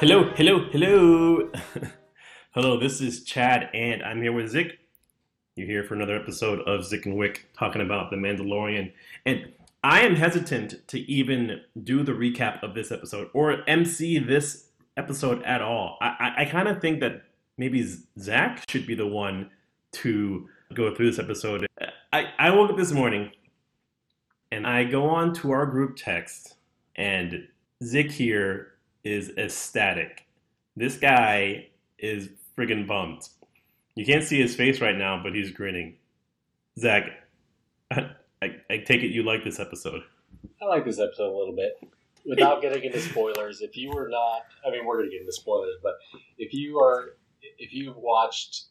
Hello, 0.00 0.32
hello, 0.36 0.60
hello. 0.70 1.50
hello, 2.52 2.78
this 2.78 3.00
is 3.00 3.24
Chad, 3.24 3.68
and 3.74 4.00
I'm 4.00 4.22
here 4.22 4.32
with 4.32 4.48
Zick. 4.48 4.78
You're 5.56 5.66
here 5.66 5.82
for 5.82 5.94
another 5.94 6.14
episode 6.14 6.60
of 6.68 6.84
Zick 6.86 7.04
and 7.04 7.16
Wick 7.16 7.48
talking 7.58 7.82
about 7.82 8.12
The 8.12 8.16
Mandalorian. 8.16 8.92
And 9.26 9.52
I 9.82 10.02
am 10.02 10.14
hesitant 10.14 10.86
to 10.86 11.00
even 11.10 11.62
do 11.82 12.04
the 12.04 12.12
recap 12.12 12.62
of 12.62 12.76
this 12.76 12.92
episode 12.92 13.28
or 13.34 13.68
MC 13.68 14.20
this 14.20 14.68
episode 14.96 15.42
at 15.42 15.62
all. 15.62 15.98
I, 16.00 16.06
I, 16.06 16.42
I 16.42 16.44
kind 16.44 16.68
of 16.68 16.80
think 16.80 17.00
that 17.00 17.24
maybe 17.56 17.84
Zach 18.20 18.70
should 18.70 18.86
be 18.86 18.94
the 18.94 19.08
one 19.08 19.50
to 19.94 20.48
go 20.74 20.94
through 20.94 21.10
this 21.10 21.18
episode. 21.18 21.66
I, 22.12 22.26
I 22.38 22.50
woke 22.54 22.70
up 22.70 22.76
this 22.76 22.92
morning 22.92 23.32
and 24.52 24.64
I 24.64 24.84
go 24.84 25.08
on 25.08 25.34
to 25.34 25.50
our 25.50 25.66
group 25.66 25.96
text, 25.96 26.54
and 26.94 27.48
Zick 27.82 28.12
here 28.12 28.77
is 29.04 29.30
ecstatic. 29.36 30.26
This 30.76 30.96
guy 30.96 31.68
is 31.98 32.28
friggin' 32.56 32.86
bummed. 32.86 33.28
You 33.94 34.04
can't 34.06 34.24
see 34.24 34.40
his 34.40 34.54
face 34.54 34.80
right 34.80 34.96
now, 34.96 35.20
but 35.22 35.34
he's 35.34 35.50
grinning. 35.50 35.96
Zach, 36.78 37.04
I, 37.90 38.10
I, 38.42 38.56
I 38.70 38.78
take 38.78 39.02
it 39.02 39.08
you 39.08 39.22
like 39.22 39.44
this 39.44 39.58
episode. 39.58 40.02
I 40.62 40.66
like 40.66 40.84
this 40.84 41.00
episode 41.00 41.32
a 41.32 41.36
little 41.36 41.54
bit. 41.54 41.80
Without 42.24 42.62
getting 42.62 42.84
into 42.84 43.00
spoilers, 43.00 43.60
if 43.60 43.76
you 43.76 43.90
were 43.90 44.08
not, 44.08 44.42
I 44.66 44.70
mean, 44.70 44.86
we're 44.86 44.98
going 44.98 45.10
to 45.10 45.12
get 45.12 45.22
into 45.22 45.32
spoilers, 45.32 45.76
but 45.82 45.94
if 46.36 46.52
you 46.52 46.78
are, 46.78 47.16
if 47.58 47.72
you've 47.72 47.96
watched 47.96 48.66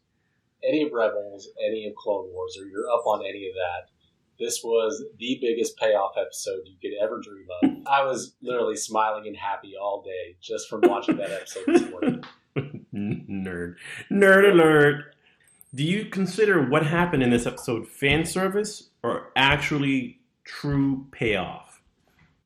any 0.64 0.84
of 0.84 0.92
Rebels, 0.92 1.50
any 1.66 1.88
of 1.88 1.96
Clone 1.96 2.30
Wars, 2.32 2.58
or 2.60 2.66
you're 2.66 2.90
up 2.90 3.06
on 3.06 3.26
any 3.26 3.48
of 3.48 3.54
that, 3.56 3.90
this 4.40 4.62
was 4.64 5.04
the 5.18 5.38
biggest 5.42 5.78
payoff 5.78 6.14
episode 6.20 6.62
you 6.66 6.78
could 6.82 6.96
ever 7.04 7.20
dream 7.22 7.48
of. 7.62 7.88
I 7.88 8.04
was 8.04 8.36
literally 8.42 8.76
smiling 8.76 9.28
and 9.28 9.36
happy 9.36 9.74
all 9.82 10.04
day 10.04 10.38
just 10.42 10.70
from 10.70 10.82
watching 10.84 11.18
that 11.18 11.32
episode 11.32 11.64
this 11.68 11.90
morning. 11.90 12.24
Nerd. 12.94 13.76
Nerd 14.12 14.52
alert. 14.52 15.16
Do 15.76 15.84
you 15.84 16.06
consider 16.06 16.68
what 16.68 16.86
happened 16.86 17.24
in 17.24 17.30
this 17.30 17.46
episode 17.46 17.88
fan 17.88 18.26
service 18.26 18.90
or 19.04 19.32
actually 19.36 20.20
true 20.44 21.06
payoff? 21.12 21.82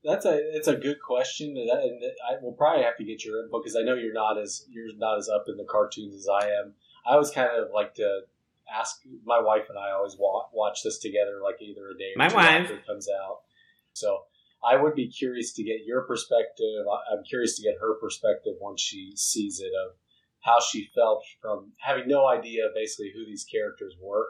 That's 0.03 0.25
a 0.25 0.39
it's 0.55 0.67
a 0.67 0.75
good 0.75 0.99
question, 0.99 1.55
and 1.55 1.69
I 1.71 2.41
will 2.41 2.53
probably 2.53 2.83
have 2.83 2.97
to 2.97 3.03
get 3.03 3.23
your 3.23 3.43
input 3.43 3.63
because 3.63 3.75
I 3.75 3.83
know 3.83 3.93
you're 3.93 4.13
not 4.13 4.39
as 4.39 4.65
you're 4.67 4.87
not 4.97 5.19
as 5.19 5.29
up 5.29 5.45
in 5.47 5.57
the 5.57 5.63
cartoons 5.63 6.15
as 6.15 6.27
I 6.27 6.47
am. 6.47 6.73
I 7.05 7.13
always 7.13 7.29
kind 7.29 7.49
of 7.55 7.69
like 7.71 7.93
to 7.95 8.21
ask 8.77 9.01
my 9.25 9.39
wife 9.39 9.65
and 9.69 9.77
I 9.77 9.91
always 9.91 10.15
watch 10.17 10.79
this 10.83 10.99
together, 10.99 11.39
like 11.43 11.61
either 11.61 11.89
a 11.89 11.97
day 11.97 12.11
or 12.15 12.17
my 12.17 12.29
two 12.29 12.35
wife. 12.35 12.61
after 12.61 12.75
it 12.75 12.87
comes 12.87 13.07
out. 13.09 13.39
So 13.93 14.23
I 14.63 14.75
would 14.77 14.95
be 14.95 15.07
curious 15.07 15.53
to 15.53 15.63
get 15.63 15.85
your 15.85 16.01
perspective. 16.01 16.85
I'm 17.11 17.23
curious 17.23 17.55
to 17.57 17.63
get 17.63 17.75
her 17.81 17.95
perspective 17.99 18.53
once 18.59 18.81
she 18.81 19.13
sees 19.15 19.59
it 19.59 19.71
of 19.85 19.95
how 20.41 20.59
she 20.59 20.89
felt 20.95 21.23
from 21.41 21.71
having 21.79 22.07
no 22.07 22.27
idea 22.27 22.69
basically 22.73 23.11
who 23.13 23.25
these 23.25 23.43
characters 23.43 23.95
were 24.01 24.29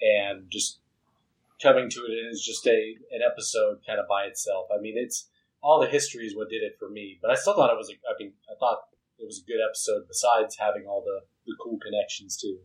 and 0.00 0.44
just 0.48 0.80
coming 1.62 1.90
to 1.90 2.00
it 2.00 2.30
as 2.30 2.40
just 2.40 2.66
a 2.66 2.96
an 3.10 3.20
episode 3.24 3.78
kind 3.86 3.98
of 3.98 4.06
by 4.08 4.24
itself. 4.24 4.66
I 4.76 4.80
mean, 4.80 4.94
it's 4.96 5.28
all 5.60 5.80
the 5.80 5.88
history 5.88 6.24
is 6.26 6.36
what 6.36 6.48
did 6.48 6.62
it 6.62 6.76
for 6.78 6.88
me, 6.88 7.18
but 7.20 7.30
I 7.30 7.34
still 7.34 7.54
thought 7.54 7.72
it 7.72 7.76
was. 7.76 7.90
A, 7.90 7.94
I 7.94 8.14
mean, 8.18 8.32
I 8.48 8.54
thought 8.58 8.78
it 9.18 9.26
was 9.26 9.42
a 9.42 9.46
good 9.46 9.58
episode. 9.64 10.06
Besides 10.06 10.56
having 10.58 10.86
all 10.86 11.02
the 11.04 11.26
the 11.46 11.56
cool 11.62 11.78
connections 11.78 12.36
too. 12.36 12.58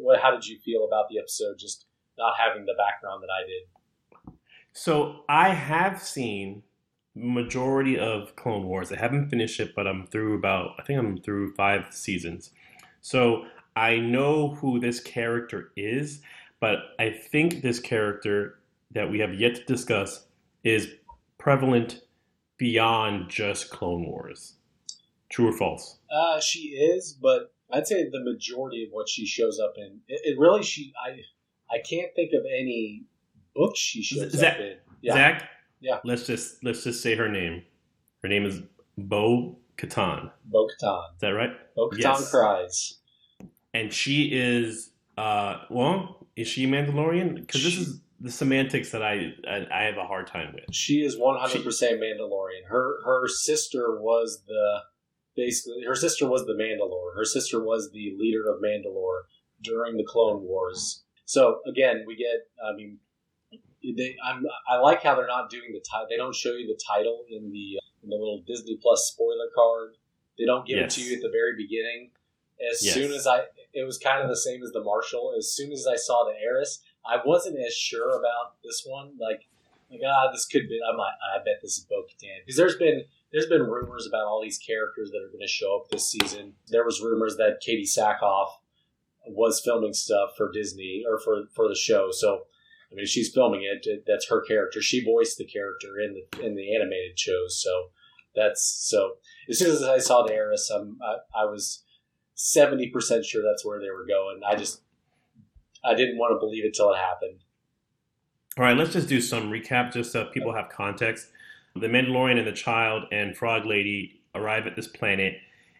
What, 0.00 0.20
how 0.20 0.30
did 0.30 0.46
you 0.46 0.58
feel 0.58 0.86
about 0.86 1.06
the 1.08 1.18
episode? 1.18 1.56
Just 1.58 1.86
not 2.18 2.34
having 2.38 2.66
the 2.66 2.74
background 2.76 3.22
that 3.22 3.30
I 3.30 3.46
did. 3.46 4.36
So 4.72 5.24
I 5.28 5.50
have 5.50 6.00
seen 6.02 6.62
majority 7.14 7.98
of 7.98 8.36
Clone 8.36 8.64
Wars. 8.64 8.92
I 8.92 8.96
haven't 8.96 9.30
finished 9.30 9.58
it, 9.60 9.74
but 9.74 9.86
I'm 9.86 10.06
through 10.06 10.36
about 10.36 10.72
I 10.78 10.82
think 10.82 10.98
I'm 10.98 11.20
through 11.20 11.54
five 11.54 11.86
seasons. 11.90 12.50
So 13.00 13.46
I 13.76 13.96
know 13.96 14.54
who 14.56 14.78
this 14.78 15.00
character 15.00 15.72
is, 15.76 16.20
but 16.60 16.78
I 16.98 17.10
think 17.10 17.62
this 17.62 17.80
character 17.80 18.58
that 18.92 19.10
we 19.10 19.18
have 19.20 19.34
yet 19.34 19.54
to 19.56 19.64
discuss 19.64 20.26
is 20.64 20.88
prevalent 21.38 22.02
beyond 22.58 23.30
just 23.30 23.70
Clone 23.70 24.06
Wars. 24.06 24.54
True 25.30 25.48
or 25.48 25.56
false? 25.56 25.98
Uh, 26.12 26.40
she 26.40 26.70
is, 26.70 27.12
but 27.12 27.52
I'd 27.72 27.86
say 27.86 28.08
the 28.10 28.22
majority 28.22 28.84
of 28.84 28.90
what 28.92 29.08
she 29.08 29.26
shows 29.26 29.58
up 29.58 29.74
in, 29.76 30.00
it, 30.08 30.20
it 30.24 30.38
really 30.38 30.62
she 30.62 30.92
I 31.04 31.20
I 31.74 31.78
can't 31.78 32.14
think 32.14 32.32
of 32.32 32.44
any 32.44 33.04
books 33.54 33.78
she 33.78 34.02
shows 34.02 34.32
Zach, 34.32 34.54
up 34.54 34.60
in. 34.60 34.76
Yeah. 35.02 35.12
Zach, 35.14 35.48
yeah. 35.80 35.98
Let's 36.04 36.26
just 36.26 36.62
let's 36.64 36.84
just 36.84 37.02
say 37.02 37.14
her 37.14 37.28
name. 37.28 37.62
Her 38.22 38.28
name 38.28 38.44
is 38.44 38.62
Bo 38.98 39.58
Katan. 39.76 40.30
Bo 40.44 40.66
Katan. 40.66 41.14
Is 41.14 41.20
that 41.20 41.28
right? 41.28 41.52
Bo 41.76 41.88
Katan 41.90 41.98
yes. 41.98 42.30
cries. 42.30 42.98
And 43.72 43.92
she 43.92 44.30
is 44.32 44.90
uh 45.16 45.58
well, 45.70 46.26
is 46.36 46.48
she 46.48 46.66
Mandalorian? 46.66 47.34
Because 47.36 47.62
this 47.62 47.76
is 47.78 48.00
the 48.20 48.30
semantics 48.30 48.90
that 48.90 49.02
I, 49.02 49.32
I, 49.48 49.66
I 49.72 49.82
have 49.84 49.96
a 49.96 50.04
hard 50.04 50.26
time 50.26 50.52
with. 50.54 50.74
She 50.74 51.02
is 51.02 51.16
one 51.16 51.38
hundred 51.38 51.64
percent 51.64 52.00
Mandalorian. 52.00 52.66
Her 52.68 52.98
her 53.04 53.28
sister 53.28 53.98
was 54.00 54.42
the 54.46 54.80
basically 55.40 55.82
her 55.86 55.94
sister 55.94 56.28
was 56.28 56.44
the 56.44 56.52
Mandalore. 56.52 57.16
Her 57.16 57.24
sister 57.24 57.62
was 57.62 57.90
the 57.92 58.14
leader 58.18 58.48
of 58.48 58.60
Mandalore 58.60 59.22
during 59.62 59.96
the 59.96 60.04
Clone 60.04 60.42
Wars. 60.42 61.02
So 61.24 61.60
again, 61.66 62.04
we 62.06 62.16
get. 62.16 62.48
I 62.62 62.76
mean, 62.76 62.98
they. 63.82 64.16
I'm, 64.24 64.44
I 64.68 64.76
like 64.76 65.02
how 65.02 65.14
they're 65.14 65.26
not 65.26 65.50
doing 65.50 65.72
the 65.72 65.82
title. 65.90 66.06
They 66.10 66.16
don't 66.16 66.34
show 66.34 66.52
you 66.52 66.66
the 66.66 66.80
title 66.86 67.24
in 67.30 67.50
the 67.50 67.80
in 68.02 68.10
the 68.10 68.16
little 68.16 68.42
Disney 68.46 68.78
Plus 68.80 69.10
spoiler 69.12 69.48
card. 69.54 69.96
They 70.38 70.44
don't 70.44 70.66
give 70.66 70.78
yes. 70.78 70.96
it 70.96 71.00
to 71.00 71.06
you 71.06 71.16
at 71.16 71.22
the 71.22 71.30
very 71.30 71.56
beginning. 71.56 72.10
As 72.70 72.84
yes. 72.84 72.94
soon 72.94 73.12
as 73.12 73.26
I, 73.26 73.40
it 73.72 73.84
was 73.84 73.96
kind 73.96 74.22
of 74.22 74.28
the 74.28 74.36
same 74.36 74.62
as 74.62 74.70
the 74.72 74.84
Marshal. 74.84 75.34
As 75.36 75.54
soon 75.54 75.72
as 75.72 75.86
I 75.86 75.96
saw 75.96 76.24
the 76.24 76.36
heiress, 76.44 76.82
I 77.06 77.16
wasn't 77.24 77.58
as 77.58 77.74
sure 77.74 78.18
about 78.18 78.60
this 78.62 78.84
one. 78.86 79.12
Like, 79.18 79.48
like 79.90 80.00
ah, 80.06 80.30
this 80.30 80.44
could 80.44 80.68
be. 80.68 80.78
I'm 80.86 80.98
like, 80.98 81.14
I 81.34 81.38
bet 81.38 81.60
this 81.62 81.78
is 81.78 81.84
Bo 81.84 82.02
Katan 82.02 82.44
because 82.44 82.56
there's 82.58 82.76
been 82.76 83.04
there's 83.32 83.46
been 83.46 83.62
rumors 83.62 84.06
about 84.06 84.26
all 84.26 84.40
these 84.42 84.58
characters 84.58 85.10
that 85.10 85.18
are 85.18 85.28
going 85.28 85.40
to 85.40 85.46
show 85.46 85.76
up 85.76 85.88
this 85.90 86.10
season. 86.10 86.54
There 86.68 86.84
was 86.84 87.00
rumors 87.00 87.36
that 87.36 87.60
Katee 87.66 87.82
Sackhoff 87.82 88.48
was 89.26 89.60
filming 89.64 89.92
stuff 89.92 90.30
for 90.36 90.50
Disney 90.50 91.04
or 91.08 91.18
for 91.20 91.44
for 91.54 91.68
the 91.68 91.74
show. 91.74 92.08
So, 92.10 92.42
I 92.90 92.94
mean, 92.94 93.06
she's 93.06 93.32
filming 93.32 93.62
it. 93.62 94.04
That's 94.06 94.28
her 94.28 94.40
character. 94.40 94.82
She 94.82 95.04
voiced 95.04 95.38
the 95.38 95.44
character 95.44 96.00
in 96.00 96.14
the 96.14 96.44
in 96.44 96.56
the 96.56 96.74
animated 96.74 97.18
shows. 97.18 97.62
So 97.62 97.90
that's 98.34 98.62
so. 98.62 99.12
As 99.48 99.58
soon 99.58 99.70
as 99.70 99.82
I 99.82 99.98
saw 99.98 100.24
the 100.24 100.32
heiress, 100.32 100.70
I'm, 100.70 100.98
I, 101.02 101.42
I 101.42 101.44
was 101.44 101.84
seventy 102.34 102.88
percent 102.88 103.24
sure 103.24 103.42
that's 103.42 103.64
where 103.64 103.80
they 103.80 103.90
were 103.90 104.06
going. 104.06 104.40
I 104.46 104.56
just 104.56 104.82
I 105.84 105.94
didn't 105.94 106.18
want 106.18 106.34
to 106.34 106.38
believe 106.38 106.64
it 106.64 106.74
till 106.74 106.92
it 106.92 106.98
happened. 106.98 107.40
All 108.58 108.64
right, 108.64 108.76
let's 108.76 108.92
just 108.92 109.08
do 109.08 109.20
some 109.20 109.50
recap 109.50 109.92
just 109.92 110.10
so 110.10 110.24
people 110.26 110.52
have 110.52 110.68
context. 110.70 111.28
The 111.74 111.86
Mandalorian 111.86 112.38
and 112.38 112.46
the 112.46 112.52
child 112.52 113.04
and 113.12 113.36
Frog 113.36 113.64
Lady 113.66 114.20
arrive 114.34 114.66
at 114.66 114.76
this 114.76 114.88
planet, 114.88 115.34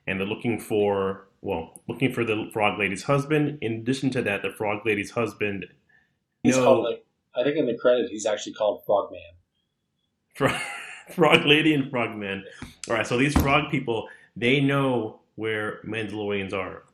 and 0.06 0.20
they're 0.20 0.26
looking 0.26 0.58
for 0.58 1.26
well, 1.42 1.82
looking 1.88 2.12
for 2.12 2.24
the 2.24 2.50
Frog 2.52 2.78
Lady's 2.78 3.04
husband. 3.04 3.58
In 3.62 3.72
addition 3.74 4.10
to 4.10 4.22
that, 4.22 4.42
the 4.42 4.50
Frog 4.50 4.84
Lady's 4.84 5.10
husband. 5.10 5.66
He's 6.42 6.56
know, 6.56 6.64
called 6.64 6.84
like 6.84 7.04
I 7.34 7.42
think 7.42 7.56
in 7.56 7.66
the 7.66 7.76
credit 7.76 8.10
he's 8.10 8.26
actually 8.26 8.52
called 8.52 8.82
Frogman. 8.84 9.20
Frog, 10.34 10.60
Frog 11.10 11.44
Lady 11.44 11.74
and 11.74 11.90
Frogman. 11.90 12.44
All 12.88 12.94
right, 12.94 13.06
so 13.06 13.16
these 13.16 13.34
frog 13.34 13.70
people 13.70 14.08
they 14.36 14.60
know 14.60 15.20
where 15.36 15.80
Mandalorians 15.84 16.52
are. 16.52 16.84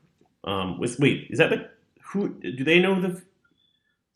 Um, 0.45 0.79
wait, 0.79 1.27
is 1.31 1.39
that 1.39 1.51
the 1.51 1.69
who? 2.03 2.29
Do 2.29 2.65
they 2.65 2.79
know 2.79 3.01
the 3.01 3.23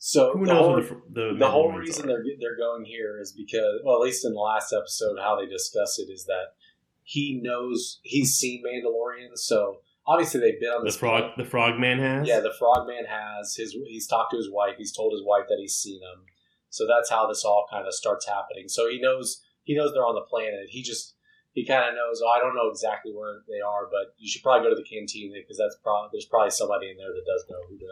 so 0.02 0.32
Who 0.32 0.46
the 0.46 0.54
whole, 0.54 0.76
the, 0.76 0.96
the, 1.10 1.36
the 1.38 1.50
whole 1.50 1.72
reason 1.72 2.06
are. 2.06 2.08
they're 2.08 2.24
they're 2.40 2.56
going 2.56 2.86
here 2.86 3.20
is 3.20 3.32
because, 3.32 3.82
well, 3.84 3.96
at 3.96 4.00
least 4.00 4.24
in 4.24 4.32
the 4.32 4.40
last 4.40 4.72
episode, 4.72 5.18
how 5.20 5.38
they 5.38 5.44
discuss 5.44 5.98
it 5.98 6.08
is 6.10 6.24
that 6.24 6.56
he 7.02 7.38
knows 7.42 8.00
he's 8.02 8.34
seen 8.34 8.64
Mandalorians. 8.64 9.40
So 9.40 9.80
obviously 10.06 10.40
they've 10.40 10.58
been 10.58 10.70
on 10.70 10.86
the 10.86 10.90
frog. 10.90 11.32
The 11.36 11.44
Frogman 11.44 11.98
has. 11.98 12.26
Yeah, 12.26 12.40
the 12.40 12.54
Frogman 12.58 13.04
has 13.04 13.54
his. 13.56 13.76
He's 13.88 14.06
talked 14.06 14.30
to 14.30 14.38
his 14.38 14.50
wife. 14.50 14.76
He's 14.78 14.96
told 14.96 15.12
his 15.12 15.22
wife 15.22 15.44
that 15.50 15.58
he's 15.60 15.74
seen 15.74 16.00
them. 16.00 16.24
So 16.70 16.86
that's 16.88 17.10
how 17.10 17.28
this 17.28 17.44
all 17.44 17.66
kind 17.70 17.86
of 17.86 17.92
starts 17.92 18.26
happening. 18.26 18.68
So 18.68 18.88
he 18.88 18.98
knows 18.98 19.42
he 19.64 19.76
knows 19.76 19.92
they're 19.92 20.06
on 20.06 20.14
the 20.14 20.24
planet. 20.30 20.70
He 20.70 20.82
just 20.82 21.14
he 21.52 21.66
kind 21.66 21.86
of 21.86 21.94
knows. 21.94 22.22
Oh, 22.24 22.30
I 22.30 22.40
don't 22.40 22.56
know 22.56 22.70
exactly 22.70 23.12
where 23.12 23.42
they 23.46 23.60
are, 23.60 23.84
but 23.84 24.16
you 24.16 24.30
should 24.30 24.42
probably 24.42 24.64
go 24.64 24.74
to 24.74 24.80
the 24.80 24.88
canteen 24.88 25.34
because 25.36 25.58
that's 25.58 25.76
probably 25.82 26.08
there's 26.12 26.24
probably 26.24 26.56
somebody 26.56 26.88
in 26.88 26.96
there 26.96 27.12
that 27.12 27.28
does 27.28 27.44
know 27.50 27.60
who 27.68 27.76
to 27.76 27.84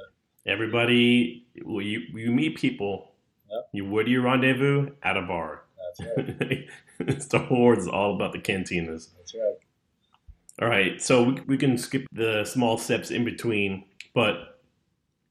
Everybody, 0.46 1.46
well, 1.64 1.82
you 1.82 2.00
you 2.14 2.30
meet 2.30 2.56
people. 2.56 3.12
Yep. 3.50 3.68
You 3.72 3.84
where 3.86 4.04
do 4.04 4.10
you 4.10 4.22
rendezvous? 4.22 4.90
At 5.02 5.16
a 5.16 5.22
bar. 5.22 5.64
That's 5.96 6.30
right. 6.40 7.22
Star 7.22 7.46
Wars 7.50 7.78
is 7.78 7.88
all 7.88 8.14
about 8.14 8.32
the 8.32 8.38
cantinas. 8.38 9.08
That's 9.16 9.34
right. 9.34 9.54
All 10.60 10.68
right, 10.68 11.00
so 11.00 11.22
we, 11.22 11.40
we 11.46 11.56
can 11.56 11.78
skip 11.78 12.06
the 12.12 12.44
small 12.44 12.78
steps 12.78 13.12
in 13.12 13.24
between, 13.24 13.84
but 14.12 14.58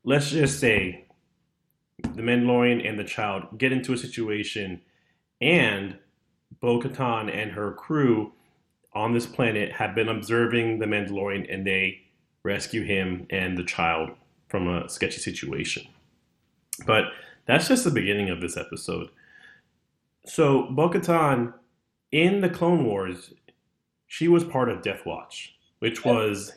let's 0.05 0.31
just 0.31 0.57
say 0.61 1.05
the 2.01 2.21
Mandalorian 2.21 2.87
and 2.87 2.97
the 2.97 3.03
child 3.03 3.57
get 3.57 3.73
into 3.73 3.91
a 3.91 3.97
situation, 3.97 4.81
and 5.41 5.97
Bo 6.61 6.79
Katan 6.79 7.29
and 7.33 7.51
her 7.51 7.73
crew 7.73 8.31
on 8.93 9.13
this 9.13 9.25
planet 9.25 9.73
have 9.73 9.95
been 9.95 10.07
observing 10.07 10.79
the 10.79 10.85
Mandalorian 10.85 11.53
and 11.53 11.67
they 11.67 12.01
rescue 12.43 12.83
him 12.83 13.27
and 13.29 13.57
the 13.57 13.63
child 13.63 14.11
from 14.47 14.67
a 14.67 14.87
sketchy 14.89 15.19
situation. 15.19 15.87
But 16.85 17.05
that's 17.45 17.67
just 17.67 17.83
the 17.83 17.91
beginning 17.91 18.29
of 18.29 18.41
this 18.41 18.57
episode. 18.57 19.09
So, 20.25 20.67
Bo 20.71 20.89
Katan 20.89 21.53
in 22.11 22.41
the 22.41 22.49
Clone 22.49 22.85
Wars, 22.85 23.33
she 24.05 24.27
was 24.27 24.43
part 24.43 24.69
of 24.69 24.81
Death 24.81 25.05
Watch, 25.05 25.55
which 25.79 26.03
was 26.03 26.53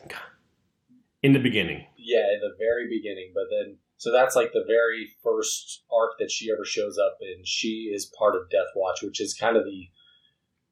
in 1.23 1.33
the 1.33 1.39
beginning. 1.39 1.85
Yeah, 1.97 2.33
in 2.33 2.39
the 2.41 2.55
very 2.57 2.87
beginning. 2.87 3.31
But 3.33 3.45
then, 3.49 3.77
so 3.97 4.11
that's 4.11 4.35
like 4.35 4.53
the 4.53 4.65
very 4.65 5.09
first 5.23 5.83
arc 5.91 6.11
that 6.19 6.31
she 6.31 6.51
ever 6.51 6.65
shows 6.65 6.97
up 6.97 7.17
in. 7.21 7.43
She 7.45 7.91
is 7.93 8.11
part 8.17 8.35
of 8.35 8.49
Death 8.49 8.73
Watch, 8.75 9.01
which 9.01 9.21
is 9.21 9.33
kind 9.33 9.57
of 9.57 9.65
the. 9.65 9.89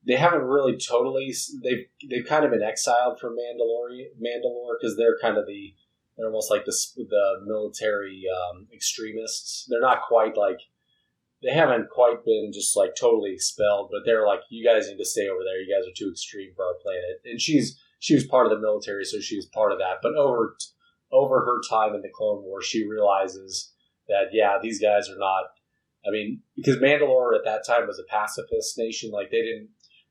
They 0.08 0.16
haven't 0.16 0.44
really 0.44 0.78
totally. 0.78 1.34
They've 1.62 1.86
they've 2.10 2.26
kind 2.26 2.46
of 2.46 2.52
been 2.52 2.64
exiled 2.64 3.20
from 3.20 3.36
Mandalore, 3.36 4.08
Mandalore, 4.22 4.76
because 4.80 4.98
they're 4.98 5.18
kind 5.22 5.38
of 5.38 5.46
the. 5.46 5.76
They're 6.20 6.28
almost 6.28 6.52
like 6.52 6.66
the 6.66 6.76
the 6.98 7.46
military 7.46 8.24
um, 8.28 8.68
extremists. 8.74 9.66
They're 9.70 9.80
not 9.80 10.02
quite 10.02 10.36
like. 10.36 10.60
They 11.42 11.54
haven't 11.54 11.90
quite 11.90 12.26
been 12.26 12.52
just 12.54 12.76
like 12.76 12.92
totally 13.00 13.32
expelled, 13.32 13.90
but 13.90 14.02
they're 14.04 14.28
like, 14.28 14.42
you 14.50 14.66
guys 14.66 14.90
need 14.90 14.98
to 14.98 15.06
stay 15.06 15.30
over 15.30 15.40
there. 15.46 15.62
You 15.62 15.74
guys 15.74 15.88
are 15.88 15.96
too 15.96 16.12
extreme 16.12 16.52
for 16.54 16.66
our 16.66 16.74
planet. 16.84 17.22
And 17.24 17.40
she's 17.40 17.80
she 18.00 18.16
was 18.16 18.26
part 18.26 18.48
of 18.48 18.52
the 18.52 18.60
military, 18.60 19.06
so 19.06 19.22
she 19.22 19.38
was 19.38 19.46
part 19.46 19.72
of 19.72 19.80
that. 19.80 20.00
But 20.04 20.16
over 20.16 20.58
over 21.10 21.40
her 21.40 21.62
time 21.70 21.96
in 21.96 22.02
the 22.02 22.12
Clone 22.14 22.44
War, 22.44 22.62
she 22.62 22.86
realizes 22.86 23.72
that 24.10 24.34
yeah, 24.34 24.58
these 24.62 24.82
guys 24.82 25.10
are 25.10 25.18
not. 25.18 25.46
I 26.06 26.12
mean, 26.12 26.42
because 26.58 26.78
Mandalore 26.78 27.38
at 27.38 27.46
that 27.46 27.66
time 27.66 27.88
was 27.88 28.00
a 28.00 28.12
pacifist 28.12 28.78
nation. 28.78 29.12
Like 29.12 29.32
they 29.32 29.42
didn't. 29.42 29.70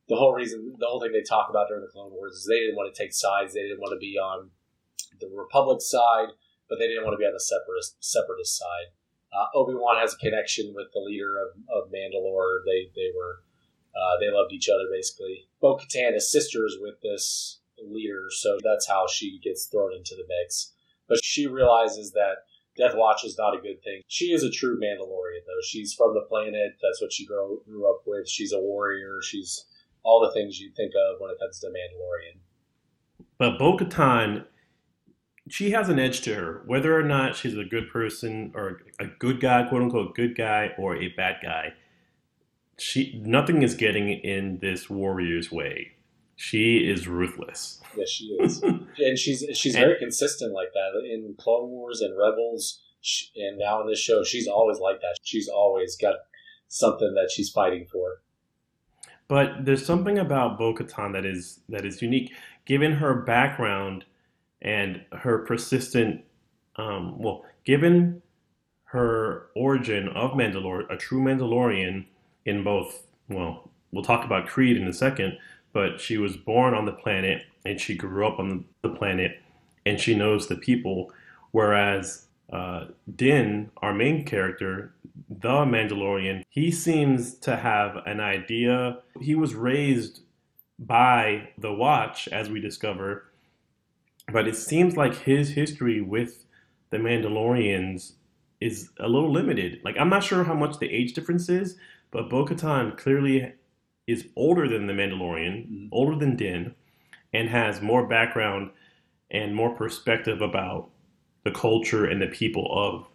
The 0.08 0.16
whole 0.16 0.32
reason, 0.32 0.74
the 0.78 0.86
whole 0.86 1.02
thing 1.02 1.12
they 1.12 1.20
talk 1.20 1.50
about 1.50 1.68
during 1.68 1.82
the 1.82 1.92
Clone 1.92 2.12
Wars 2.12 2.32
is 2.32 2.46
they 2.48 2.60
didn't 2.60 2.76
want 2.76 2.94
to 2.94 2.98
take 2.98 3.12
sides. 3.12 3.52
They 3.52 3.60
didn't 3.60 3.80
want 3.80 3.92
to 3.92 3.98
be 3.98 4.16
on 4.16 4.48
the 5.20 5.30
Republic 5.34 5.80
side, 5.80 6.28
but 6.68 6.78
they 6.78 6.86
didn't 6.86 7.04
want 7.04 7.14
to 7.14 7.18
be 7.18 7.26
on 7.26 7.32
the 7.32 7.40
separatist 7.40 7.96
separatist 8.00 8.56
side. 8.58 8.94
Uh, 9.32 9.46
Obi 9.54 9.74
Wan 9.74 10.00
has 10.00 10.14
a 10.14 10.18
connection 10.18 10.72
with 10.74 10.88
the 10.92 11.00
leader 11.00 11.36
of, 11.36 11.56
of 11.68 11.92
Mandalore. 11.92 12.64
They 12.64 12.90
they 12.94 13.10
were 13.16 13.42
uh, 13.94 14.18
they 14.20 14.30
loved 14.30 14.52
each 14.52 14.68
other 14.68 14.88
basically. 14.90 15.48
Bo 15.60 15.76
Katan 15.76 16.16
is 16.16 16.30
sisters 16.30 16.76
with 16.80 17.00
this 17.02 17.60
leader, 17.82 18.26
so 18.30 18.58
that's 18.62 18.88
how 18.88 19.06
she 19.06 19.40
gets 19.42 19.66
thrown 19.66 19.94
into 19.94 20.14
the 20.14 20.24
mix. 20.28 20.72
But 21.08 21.24
she 21.24 21.46
realizes 21.46 22.12
that 22.12 22.44
Death 22.76 22.94
Watch 22.94 23.24
is 23.24 23.36
not 23.36 23.56
a 23.56 23.60
good 23.60 23.82
thing. 23.82 24.02
She 24.06 24.26
is 24.26 24.44
a 24.44 24.50
true 24.50 24.78
Mandalorian, 24.78 25.42
though. 25.46 25.62
She's 25.64 25.92
from 25.94 26.14
the 26.14 26.26
planet. 26.28 26.76
That's 26.80 27.02
what 27.02 27.12
she 27.12 27.26
grew, 27.26 27.60
grew 27.66 27.90
up 27.90 28.02
with. 28.06 28.28
She's 28.28 28.52
a 28.52 28.60
warrior. 28.60 29.18
She's 29.22 29.64
all 30.04 30.20
the 30.20 30.32
things 30.32 30.60
you 30.60 30.70
think 30.76 30.92
of 30.92 31.20
when 31.20 31.30
it 31.30 31.38
comes 31.40 31.58
to 31.60 31.66
Mandalorian. 31.66 32.38
But 33.38 33.58
Bo 33.58 33.76
Katan, 33.76 34.44
she 35.48 35.70
has 35.70 35.88
an 35.88 35.98
edge 35.98 36.20
to 36.22 36.34
her. 36.34 36.62
Whether 36.66 36.98
or 36.98 37.02
not 37.02 37.36
she's 37.36 37.56
a 37.56 37.64
good 37.64 37.90
person 37.90 38.52
or 38.54 38.82
a 38.98 39.06
good 39.06 39.40
guy, 39.40 39.64
quote 39.68 39.82
unquote, 39.82 40.14
good 40.14 40.36
guy 40.36 40.72
or 40.78 40.96
a 40.96 41.08
bad 41.08 41.36
guy, 41.42 41.74
she 42.78 43.20
nothing 43.24 43.62
is 43.62 43.74
getting 43.74 44.08
in 44.08 44.58
this 44.60 44.88
warrior's 44.88 45.50
way. 45.50 45.92
She 46.36 46.78
is 46.78 47.08
ruthless. 47.08 47.80
Yes, 47.96 48.08
she 48.10 48.24
is, 48.40 48.62
and 48.62 49.18
she's 49.18 49.44
she's 49.54 49.74
and, 49.74 49.84
very 49.84 49.98
consistent 49.98 50.52
like 50.52 50.72
that 50.72 50.92
in 51.04 51.34
Clone 51.38 51.70
Wars 51.70 52.00
and 52.00 52.16
Rebels, 52.16 52.80
and 53.36 53.58
now 53.58 53.80
in 53.80 53.88
this 53.88 53.98
show, 53.98 54.22
she's 54.22 54.46
always 54.46 54.78
like 54.78 55.00
that. 55.00 55.16
She's 55.22 55.48
always 55.48 55.96
got 55.96 56.14
something 56.68 57.14
that 57.14 57.30
she's 57.32 57.50
fighting 57.50 57.86
for. 57.90 58.20
But 59.26 59.66
there's 59.66 59.84
something 59.84 60.18
about 60.18 60.58
Bo-Katan 60.58 61.12
that 61.12 61.26
is 61.26 61.60
that 61.68 61.84
is 61.84 62.00
unique, 62.00 62.32
given 62.64 62.92
her 62.92 63.14
background 63.14 64.04
and 64.62 65.04
her 65.12 65.38
persistent. 65.38 66.24
Um, 66.76 67.18
well, 67.18 67.44
given 67.64 68.22
her 68.84 69.48
origin 69.54 70.08
of 70.08 70.32
Mandalore, 70.32 70.90
a 70.90 70.96
true 70.96 71.20
Mandalorian 71.20 72.06
in 72.46 72.64
both. 72.64 73.06
Well, 73.28 73.70
we'll 73.92 74.04
talk 74.04 74.24
about 74.24 74.46
Creed 74.46 74.76
in 74.76 74.86
a 74.86 74.92
second, 74.92 75.38
but 75.72 76.00
she 76.00 76.16
was 76.16 76.36
born 76.36 76.74
on 76.74 76.86
the 76.86 76.92
planet 76.92 77.42
and 77.66 77.78
she 77.78 77.94
grew 77.94 78.26
up 78.26 78.38
on 78.38 78.64
the 78.82 78.88
planet 78.88 79.42
and 79.84 80.00
she 80.00 80.14
knows 80.14 80.46
the 80.46 80.56
people. 80.56 81.12
Whereas 81.50 82.26
uh, 82.50 82.86
Din, 83.14 83.70
our 83.78 83.92
main 83.92 84.24
character, 84.24 84.94
the 85.28 85.48
Mandalorian, 85.48 86.44
he 86.48 86.70
seems 86.70 87.34
to 87.40 87.56
have 87.56 87.96
an 88.06 88.20
idea. 88.20 89.00
He 89.20 89.34
was 89.34 89.54
raised 89.54 90.20
by 90.78 91.50
the 91.58 91.74
Watch, 91.74 92.28
as 92.28 92.48
we 92.48 92.60
discover, 92.60 93.24
but 94.32 94.48
it 94.48 94.56
seems 94.56 94.96
like 94.96 95.14
his 95.14 95.50
history 95.50 96.00
with 96.00 96.44
the 96.90 96.98
Mandalorians 96.98 98.12
is 98.60 98.90
a 98.98 99.08
little 99.08 99.32
limited. 99.32 99.80
Like, 99.84 99.96
I'm 99.98 100.08
not 100.08 100.24
sure 100.24 100.44
how 100.44 100.54
much 100.54 100.78
the 100.78 100.90
age 100.90 101.14
difference 101.14 101.48
is, 101.48 101.76
but 102.10 102.28
Bo 102.28 102.44
Katan 102.44 102.96
clearly 102.96 103.52
is 104.06 104.26
older 104.36 104.68
than 104.68 104.86
the 104.86 104.92
Mandalorian, 104.92 105.66
mm-hmm. 105.66 105.86
older 105.92 106.18
than 106.18 106.36
Din, 106.36 106.74
and 107.32 107.48
has 107.48 107.80
more 107.80 108.06
background 108.06 108.70
and 109.30 109.54
more 109.54 109.74
perspective 109.74 110.40
about 110.40 110.90
the 111.44 111.50
culture 111.50 112.04
and 112.04 112.20
the 112.20 112.26
people 112.26 112.68
of 112.72 113.06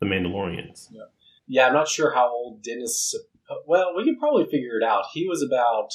the 0.00 0.06
Mandalorians. 0.06 0.88
Yeah, 0.90 1.02
yeah 1.46 1.66
I'm 1.66 1.74
not 1.74 1.88
sure 1.88 2.14
how 2.14 2.30
old 2.30 2.62
Din 2.62 2.80
is. 2.80 3.18
Well, 3.66 3.94
we 3.94 4.04
can 4.04 4.18
probably 4.18 4.44
figure 4.44 4.78
it 4.80 4.84
out. 4.84 5.04
He 5.12 5.28
was 5.28 5.42
about. 5.42 5.92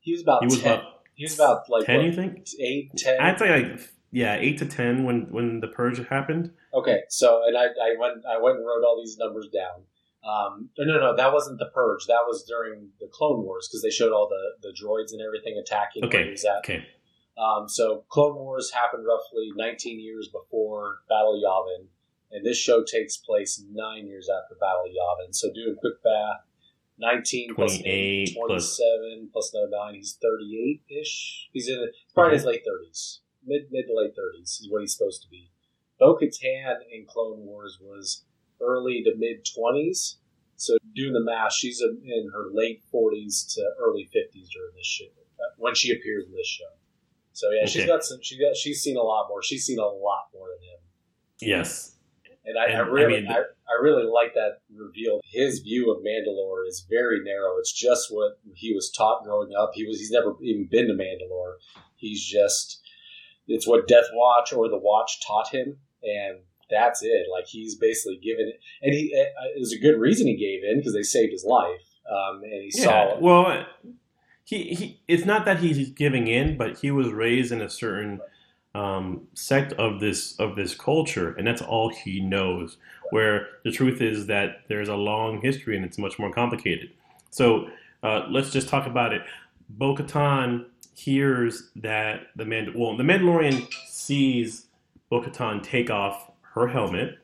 He 0.00 0.12
was 0.12 0.22
about. 0.22 0.42
He 0.42 0.46
was 0.46 0.60
10. 0.60 0.72
about. 0.72 0.93
He 1.14 1.24
was 1.24 1.34
about 1.34 1.68
like 1.68 1.86
ten. 1.86 1.96
What, 1.96 2.06
you 2.06 2.12
think 2.12 2.48
eight, 2.60 2.92
ten? 2.96 3.20
I'd 3.20 3.38
say 3.38 3.50
like 3.50 3.80
yeah, 4.10 4.36
eight 4.36 4.58
to 4.58 4.66
ten 4.66 5.04
when 5.04 5.26
when 5.30 5.60
the 5.60 5.68
purge 5.68 6.04
happened. 6.08 6.52
Okay, 6.72 7.02
so 7.08 7.42
and 7.46 7.56
I, 7.56 7.64
I 7.64 7.96
went 7.98 8.24
I 8.26 8.40
went 8.40 8.58
and 8.58 8.66
wrote 8.66 8.84
all 8.84 9.00
these 9.00 9.16
numbers 9.18 9.48
down. 9.48 9.84
Um, 10.24 10.70
no, 10.78 10.84
no, 10.84 11.00
no, 11.00 11.16
that 11.16 11.32
wasn't 11.32 11.58
the 11.58 11.70
purge. 11.74 12.06
That 12.06 12.24
was 12.26 12.44
during 12.44 12.88
the 12.98 13.08
Clone 13.12 13.42
Wars 13.42 13.68
because 13.68 13.82
they 13.82 13.90
showed 13.90 14.12
all 14.12 14.28
the, 14.28 14.68
the 14.68 14.74
droids 14.74 15.12
and 15.12 15.20
everything 15.20 15.58
attacking 15.58 16.04
okay. 16.04 16.16
where 16.16 16.24
he 16.24 16.30
was 16.30 16.44
at. 16.46 16.58
Okay. 16.58 16.86
Um, 17.36 17.68
so 17.68 18.04
Clone 18.08 18.36
Wars 18.36 18.70
happened 18.70 19.04
roughly 19.04 19.50
19 19.54 20.00
years 20.00 20.28
before 20.28 21.00
Battle 21.08 21.40
Yavin, 21.44 21.86
and 22.30 22.46
this 22.46 22.56
show 22.56 22.82
takes 22.84 23.16
place 23.18 23.62
nine 23.70 24.06
years 24.06 24.30
after 24.30 24.54
Battle 24.54 24.86
Yavin. 24.86 25.34
So 25.34 25.52
doing 25.52 25.76
quick 25.78 25.94
math, 26.04 26.40
19 26.98 27.54
plus 27.54 27.80
8, 27.84 28.36
27 28.36 29.30
plus, 29.32 29.50
plus 29.50 29.54
no 29.54 29.84
9, 29.86 29.94
he's 29.94 30.18
38 30.22 30.82
ish. 31.00 31.48
He's 31.52 31.68
in 31.68 31.78
he's 31.92 32.12
probably 32.12 32.34
his 32.34 32.44
late 32.44 32.62
30s, 32.64 33.18
mid 33.44 33.62
mid 33.70 33.86
to 33.86 33.94
late 33.94 34.14
30s 34.14 34.60
is 34.60 34.68
what 34.70 34.80
he's 34.80 34.96
supposed 34.96 35.22
to 35.22 35.28
be. 35.28 35.50
Bo 35.98 36.16
Katan 36.16 36.76
in 36.90 37.06
Clone 37.06 37.38
Wars 37.38 37.78
was 37.80 38.24
early 38.60 39.02
to 39.04 39.14
mid 39.16 39.44
20s. 39.44 40.16
So 40.56 40.76
doing 40.94 41.12
the 41.12 41.20
math, 41.20 41.52
she's 41.52 41.80
in 41.80 42.30
her 42.32 42.46
late 42.52 42.82
40s 42.92 43.54
to 43.54 43.62
early 43.80 44.04
50s 44.04 44.48
during 44.50 44.74
this 44.76 44.86
show 44.86 45.06
uh, 45.06 45.54
when 45.58 45.74
she 45.74 45.92
appears 45.92 46.26
in 46.26 46.32
this 46.32 46.46
show. 46.46 46.64
So 47.32 47.50
yeah, 47.50 47.62
okay. 47.62 47.70
she's 47.70 47.86
got 47.86 48.04
some. 48.04 48.18
She 48.22 48.38
got. 48.38 48.56
She's 48.56 48.80
seen 48.80 48.96
a 48.96 49.02
lot 49.02 49.26
more. 49.28 49.42
She's 49.42 49.64
seen 49.64 49.80
a 49.80 49.82
lot 49.82 50.28
more 50.32 50.46
than 50.48 50.68
him. 50.68 50.78
Yes, 51.40 51.93
and 52.44 52.58
I, 52.58 52.64
and, 52.66 52.76
I 52.76 52.80
really, 52.80 53.16
I, 53.16 53.20
mean, 53.20 53.30
I, 53.30 53.38
I, 53.38 53.82
really 53.82 54.04
like 54.04 54.34
that 54.34 54.60
reveal. 54.74 55.20
His 55.24 55.60
view 55.60 55.90
of 55.90 56.02
Mandalore 56.02 56.68
is 56.68 56.86
very 56.88 57.20
narrow. 57.22 57.56
It's 57.58 57.72
just 57.72 58.08
what 58.10 58.38
he 58.54 58.74
was 58.74 58.90
taught 58.90 59.24
growing 59.24 59.52
up. 59.58 59.70
He 59.74 59.86
was. 59.86 59.98
He's 59.98 60.10
never 60.10 60.34
even 60.42 60.68
been 60.70 60.88
to 60.88 60.94
Mandalore. 60.94 61.54
He's 61.96 62.24
just. 62.24 62.80
It's 63.46 63.66
what 63.66 63.88
Death 63.88 64.06
Watch 64.14 64.52
or 64.52 64.68
the 64.68 64.78
Watch 64.78 65.26
taught 65.26 65.48
him, 65.48 65.76
and 66.02 66.38
that's 66.70 67.02
it. 67.02 67.26
Like 67.30 67.46
he's 67.46 67.76
basically 67.76 68.18
given 68.22 68.48
it, 68.48 68.60
and 68.82 68.94
he 68.94 69.12
it 69.14 69.58
was 69.58 69.72
a 69.72 69.78
good 69.78 69.98
reason 69.98 70.26
he 70.26 70.36
gave 70.36 70.64
in 70.64 70.78
because 70.78 70.94
they 70.94 71.02
saved 71.02 71.32
his 71.32 71.44
life, 71.44 71.80
um, 72.10 72.42
and 72.42 72.52
he 72.52 72.70
yeah, 72.74 72.84
saw. 72.84 73.14
It. 73.14 73.22
Well, 73.22 73.66
he, 74.44 74.74
he 74.74 75.00
it's 75.08 75.24
not 75.24 75.44
that 75.46 75.60
he's 75.60 75.90
giving 75.90 76.26
in, 76.26 76.56
but 76.56 76.78
he 76.78 76.90
was 76.90 77.08
raised 77.08 77.52
in 77.52 77.60
a 77.60 77.70
certain 77.70 78.20
um, 78.74 79.22
sect 79.34 79.72
of 79.74 80.00
this 80.00 80.38
of 80.38 80.56
this 80.56 80.74
culture, 80.74 81.34
and 81.34 81.46
that's 81.46 81.62
all 81.62 81.90
he 81.90 82.20
knows. 82.20 82.76
Where 83.10 83.48
the 83.64 83.70
truth 83.70 84.00
is 84.00 84.26
that 84.26 84.62
there's 84.68 84.88
a 84.88 84.96
long 84.96 85.40
history 85.40 85.76
and 85.76 85.84
it's 85.84 85.98
much 85.98 86.18
more 86.18 86.32
complicated. 86.32 86.90
So 87.30 87.68
uh, 88.02 88.26
let's 88.28 88.50
just 88.50 88.68
talk 88.68 88.86
about 88.86 89.12
it. 89.12 89.22
Bo 89.68 89.94
Katan 89.94 90.66
hears 90.94 91.70
that 91.76 92.28
the 92.34 92.44
Mand 92.44 92.74
well, 92.74 92.96
the 92.96 93.04
Mandalorian 93.04 93.68
sees 93.88 94.66
Bo 95.10 95.22
Katan 95.22 95.62
take 95.62 95.90
off 95.90 96.30
her 96.54 96.66
helmet, 96.66 97.18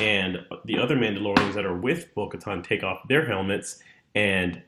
and 0.00 0.38
the 0.64 0.78
other 0.78 0.96
Mandalorians 0.96 1.54
that 1.54 1.64
are 1.64 1.76
with 1.76 2.14
Bo 2.14 2.28
Katan 2.28 2.62
take 2.62 2.82
off 2.82 3.06
their 3.08 3.26
helmets, 3.26 3.82
and 4.14 4.62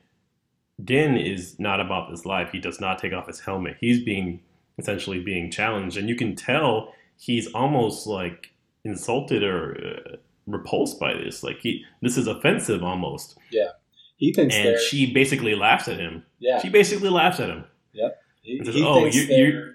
Din 0.83 1.17
is 1.17 1.59
not 1.59 1.79
about 1.79 2.09
this 2.09 2.25
life. 2.25 2.51
He 2.51 2.59
does 2.59 2.79
not 2.81 2.97
take 2.97 3.13
off 3.13 3.27
his 3.27 3.39
helmet. 3.41 3.77
He's 3.79 4.03
being 4.03 4.41
essentially 4.77 5.19
being 5.19 5.51
challenged, 5.51 5.97
and 5.97 6.09
you 6.09 6.15
can 6.15 6.35
tell 6.35 6.93
he's 7.17 7.47
almost 7.53 8.07
like 8.07 8.51
insulted 8.83 9.43
or 9.43 9.77
uh, 9.77 10.15
repulsed 10.47 10.99
by 10.99 11.13
this. 11.13 11.43
Like 11.43 11.59
he, 11.61 11.83
this 12.01 12.17
is 12.17 12.27
offensive 12.27 12.83
almost. 12.83 13.37
Yeah, 13.51 13.69
he 14.17 14.33
thinks. 14.33 14.55
And 14.55 14.79
she 14.79 15.11
basically 15.13 15.55
laughs 15.55 15.87
at 15.87 15.99
him. 15.99 16.23
Yeah, 16.39 16.59
she 16.61 16.69
basically 16.69 17.09
laughs 17.09 17.39
at 17.39 17.49
him. 17.49 17.65
Yep. 17.93 18.17
He, 18.41 18.61
Says, 18.65 18.75
he 18.75 18.83
"Oh, 18.83 19.05
you- 19.05 19.73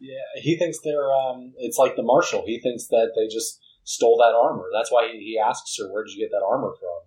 yeah. 0.00 0.14
He 0.42 0.56
thinks 0.56 0.78
they're 0.82 1.12
um. 1.12 1.52
It's 1.58 1.78
like 1.78 1.96
the 1.96 2.02
marshal. 2.02 2.44
He 2.46 2.58
thinks 2.60 2.86
that 2.88 3.12
they 3.14 3.32
just 3.32 3.60
stole 3.84 4.16
that 4.18 4.34
armor. 4.36 4.66
That's 4.72 4.90
why 4.90 5.08
he, 5.12 5.18
he 5.18 5.38
asks 5.38 5.76
her, 5.78 5.92
"Where 5.92 6.04
did 6.04 6.14
you 6.14 6.24
get 6.24 6.30
that 6.32 6.44
armor 6.44 6.72
from?" 6.78 6.98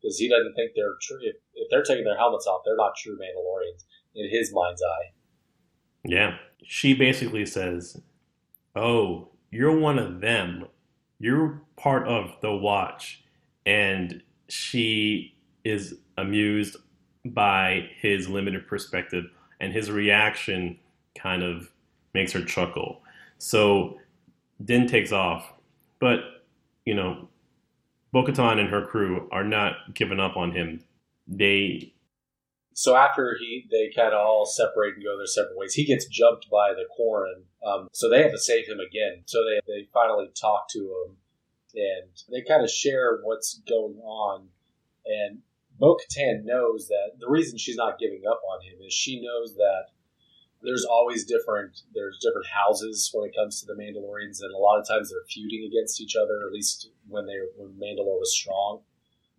Because 0.00 0.18
he 0.18 0.28
doesn't 0.28 0.54
think 0.54 0.72
they're 0.74 0.98
true. 1.00 1.18
If, 1.22 1.36
if 1.54 1.68
they're 1.70 1.82
taking 1.82 2.04
their 2.04 2.16
helmets 2.18 2.46
off, 2.46 2.62
they're 2.64 2.76
not 2.76 2.92
true 2.96 3.14
Mandalorians 3.18 3.84
in 4.14 4.28
his 4.30 4.52
mind's 4.52 4.82
eye. 4.82 5.14
Yeah. 6.04 6.36
She 6.64 6.94
basically 6.94 7.46
says, 7.46 8.00
Oh, 8.74 9.28
you're 9.50 9.78
one 9.78 9.98
of 9.98 10.20
them. 10.20 10.66
You're 11.18 11.62
part 11.76 12.08
of 12.08 12.34
the 12.40 12.54
watch. 12.54 13.22
And 13.66 14.22
she 14.48 15.34
is 15.64 15.94
amused 16.18 16.76
by 17.24 17.88
his 18.00 18.28
limited 18.28 18.66
perspective, 18.66 19.24
and 19.60 19.72
his 19.72 19.90
reaction 19.90 20.78
kind 21.16 21.42
of 21.42 21.70
makes 22.14 22.32
her 22.32 22.44
chuckle. 22.44 23.02
So 23.38 23.98
Din 24.64 24.86
takes 24.86 25.12
off, 25.12 25.52
but, 26.00 26.44
you 26.84 26.94
know, 26.94 27.28
Bo-Katan 28.12 28.58
and 28.58 28.68
her 28.68 28.84
crew 28.84 29.28
are 29.30 29.44
not 29.44 29.94
giving 29.94 30.20
up 30.20 30.36
on 30.36 30.52
him. 30.52 30.82
They 31.26 31.91
So 32.74 32.96
after 32.96 33.36
he, 33.38 33.66
they 33.70 33.90
kind 33.94 34.14
of 34.14 34.20
all 34.20 34.46
separate 34.46 34.94
and 34.94 35.04
go 35.04 35.16
their 35.16 35.26
separate 35.26 35.56
ways. 35.56 35.74
He 35.74 35.84
gets 35.84 36.06
jumped 36.06 36.48
by 36.50 36.72
the 36.72 36.84
Quarren, 36.96 37.44
um, 37.64 37.88
so 37.92 38.08
they 38.08 38.22
have 38.22 38.32
to 38.32 38.38
save 38.38 38.66
him 38.66 38.80
again. 38.80 39.22
So 39.26 39.38
they 39.44 39.60
they 39.66 39.88
finally 39.92 40.30
talk 40.40 40.68
to 40.70 40.78
him, 40.78 41.16
and 41.74 42.10
they 42.30 42.42
kind 42.42 42.62
of 42.62 42.70
share 42.70 43.20
what's 43.22 43.60
going 43.68 43.98
on. 43.98 44.48
And 45.04 45.40
Bo 45.78 45.96
Katan 45.96 46.44
knows 46.44 46.88
that 46.88 47.18
the 47.18 47.28
reason 47.28 47.58
she's 47.58 47.76
not 47.76 47.98
giving 47.98 48.22
up 48.28 48.40
on 48.48 48.62
him 48.62 48.78
is 48.86 48.94
she 48.94 49.20
knows 49.20 49.54
that 49.56 49.86
there's 50.62 50.84
always 50.84 51.24
different 51.24 51.82
there's 51.94 52.18
different 52.18 52.46
houses 52.46 53.10
when 53.12 53.28
it 53.28 53.34
comes 53.36 53.60
to 53.60 53.66
the 53.66 53.74
Mandalorians, 53.74 54.40
and 54.40 54.54
a 54.54 54.58
lot 54.58 54.78
of 54.78 54.88
times 54.88 55.10
they're 55.10 55.26
feuding 55.28 55.68
against 55.70 56.00
each 56.00 56.16
other. 56.16 56.46
At 56.46 56.52
least 56.52 56.90
when 57.08 57.26
they 57.26 57.38
when 57.56 57.72
Mandalore 57.72 58.18
was 58.18 58.34
strong, 58.34 58.80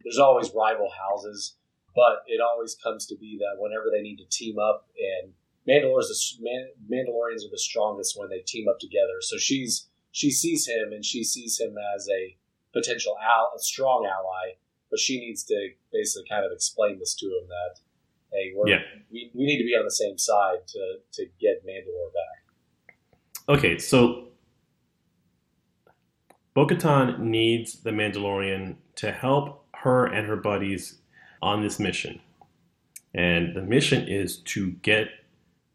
there's 0.04 0.20
always 0.20 0.52
rival 0.54 0.92
houses 0.92 1.56
but 1.96 2.24
it 2.28 2.42
always 2.42 2.76
comes 2.76 3.06
to 3.08 3.16
be 3.16 3.38
that 3.40 3.62
whenever 3.62 3.86
they 3.92 4.02
need 4.02 4.18
to 4.18 4.26
team 4.26 4.58
up, 4.60 4.88
and 4.98 5.34
Mandalorians, 5.68 6.08
the 6.10 6.44
Man, 6.44 6.68
Mandalorians 6.92 7.46
are 7.46 7.52
the 7.52 7.58
strongest 7.58 8.18
when 8.18 8.30
they 8.30 8.40
team 8.40 8.68
up 8.68 8.80
together. 8.80 9.22
So 9.22 9.38
she's 9.38 9.88
she 10.12 10.30
sees 10.32 10.68
him 10.68 10.92
and 10.92 11.04
she 11.04 11.24
sees 11.24 11.60
him 11.60 11.76
as 11.96 12.08
a 12.10 12.38
potential 12.74 13.16
al, 13.22 13.52
a 13.56 13.60
strong 13.60 14.06
ally, 14.06 14.54
but 14.90 15.00
she 15.00 15.20
needs 15.20 15.44
to 15.46 15.70
basically 15.92 16.28
kind 16.30 16.46
of 16.46 16.52
explain 16.52 17.00
this 17.00 17.16
to 17.16 17.26
him 17.26 17.48
that 17.48 17.80
hey, 18.32 18.52
we're, 18.56 18.68
Yeah. 18.70 18.82
we 19.12 19.32
we 19.34 19.46
need 19.46 19.60
to 19.60 19.64
be 19.64 19.76
on 19.76 19.86
the 19.86 19.92
same 19.92 20.18
side 20.18 20.68
to 20.68 20.98
to 21.14 21.26
get 21.40 21.66
Mandalore 21.66 22.12
back. 22.14 22.98
Okay, 23.50 23.78
so 23.78 24.30
Bo 26.54 26.68
Katan 26.68 27.20
needs 27.20 27.82
the 27.82 27.90
Mandalorian 27.92 28.76
to 28.96 29.12
help 29.12 29.68
her 29.76 30.06
and 30.06 30.28
her 30.28 30.36
buddies 30.36 31.00
on 31.44 31.62
this 31.62 31.80
mission. 31.80 32.20
And 33.14 33.56
the 33.56 33.62
mission 33.62 34.08
is 34.08 34.38
to 34.38 34.72
get 34.82 35.10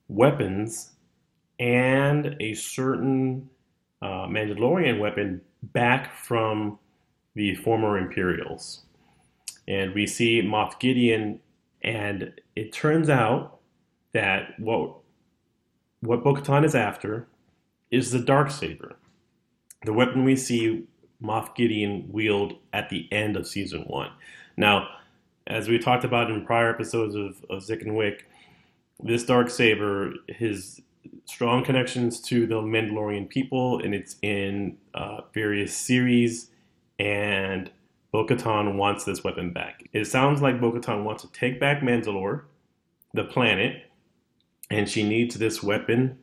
weapons 0.09 0.93
and 1.61 2.37
a 2.41 2.55
certain 2.55 3.49
uh, 4.03 4.27
Mandalorian 4.27 4.99
weapon 4.99 5.41
back 5.63 6.15
from 6.15 6.79
the 7.35 7.55
former 7.57 7.99
Imperials. 7.99 8.83
And 9.67 9.95
we 9.95 10.07
see 10.07 10.41
Moff 10.43 10.81
Gideon, 10.81 11.41
and 11.83 12.33
it 12.57 12.73
turns 12.73 13.11
out 13.11 13.59
that 14.13 14.59
what 14.59 14.95
what 16.01 16.23
Bo-Katan 16.23 16.65
is 16.65 16.77
after 16.77 17.27
is 17.91 18.13
the 18.13 18.21
dark 18.21 18.51
saber, 18.51 18.97
the 19.85 19.93
weapon 19.93 20.25
we 20.25 20.37
see 20.37 20.85
Moff 21.23 21.55
Gideon 21.57 22.09
wield 22.11 22.55
at 22.73 22.89
the 22.89 23.09
end 23.13 23.37
of 23.37 23.47
season 23.47 23.83
one. 23.83 24.11
Now, 24.57 24.89
as 25.49 25.69
we 25.69 25.79
talked 25.79 26.05
about 26.05 26.31
in 26.31 26.45
prior 26.45 26.71
episodes 26.71 27.15
of, 27.15 27.45
of 27.51 27.63
Zick 27.63 27.83
and 27.83 27.97
Wick, 27.97 28.29
this 29.01 29.25
dark 29.25 29.51
saber, 29.51 30.13
his 30.29 30.81
strong 31.25 31.65
connections 31.65 32.21
to 32.21 32.47
the 32.47 32.57
Mandalorian 32.57 33.29
people, 33.29 33.81
and 33.81 33.95
it's 33.95 34.17
in 34.23 34.77
uh, 34.95 35.23
various 35.33 35.75
series. 35.77 36.51
And 36.99 37.71
Bo-Katan 38.13 38.77
wants 38.77 39.05
this 39.05 39.25
weapon 39.25 39.53
back. 39.53 39.89
It 39.93 40.05
sounds 40.07 40.43
like 40.43 40.61
Bo-Katan 40.61 41.05
wants 41.05 41.23
to 41.23 41.33
take 41.33 41.59
back 41.59 41.81
Mandalore, 41.81 42.43
the 43.15 43.25
planet, 43.25 43.85
and 44.71 44.89
she 44.89 45.03
needs 45.03 45.37
this 45.37 45.63
weapon 45.63 46.19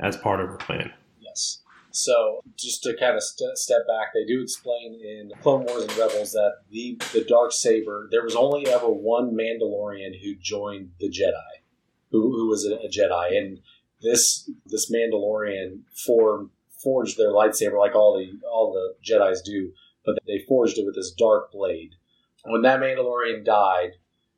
as 0.00 0.16
part 0.16 0.40
of 0.40 0.48
her 0.48 0.56
plan. 0.56 0.92
Yes. 1.20 1.60
So, 1.90 2.42
just 2.56 2.82
to 2.82 2.96
kind 2.96 3.16
of 3.16 3.22
st- 3.22 3.56
step 3.56 3.86
back, 3.86 4.12
they 4.12 4.24
do 4.24 4.42
explain 4.42 4.94
in 4.94 5.32
Clone 5.42 5.64
Wars 5.64 5.84
and 5.84 5.96
Rebels 5.96 6.32
that 6.32 6.58
the 6.70 7.00
the 7.12 7.24
dark 7.24 7.52
saber. 7.52 8.08
There 8.10 8.22
was 8.22 8.36
only 8.36 8.66
ever 8.66 8.88
one 8.88 9.34
Mandalorian 9.34 10.20
who 10.22 10.34
joined 10.34 10.90
the 11.00 11.08
Jedi, 11.08 11.62
who, 12.10 12.32
who 12.36 12.48
was 12.48 12.66
a, 12.66 12.74
a 12.74 12.88
Jedi, 12.88 13.38
and 13.38 13.60
this 14.02 14.50
this 14.66 14.90
Mandalorian 14.90 15.80
forged 15.94 17.16
their 17.16 17.32
lightsaber 17.32 17.78
like 17.78 17.94
all 17.94 18.18
the 18.18 18.38
all 18.46 18.72
the 18.72 18.94
Jedi's 19.02 19.42
do, 19.42 19.72
but 20.04 20.18
they 20.26 20.44
forged 20.46 20.78
it 20.78 20.84
with 20.84 20.94
this 20.94 21.10
dark 21.10 21.52
blade. 21.52 21.94
When 22.44 22.62
that 22.62 22.80
Mandalorian 22.80 23.44
died, 23.44 23.92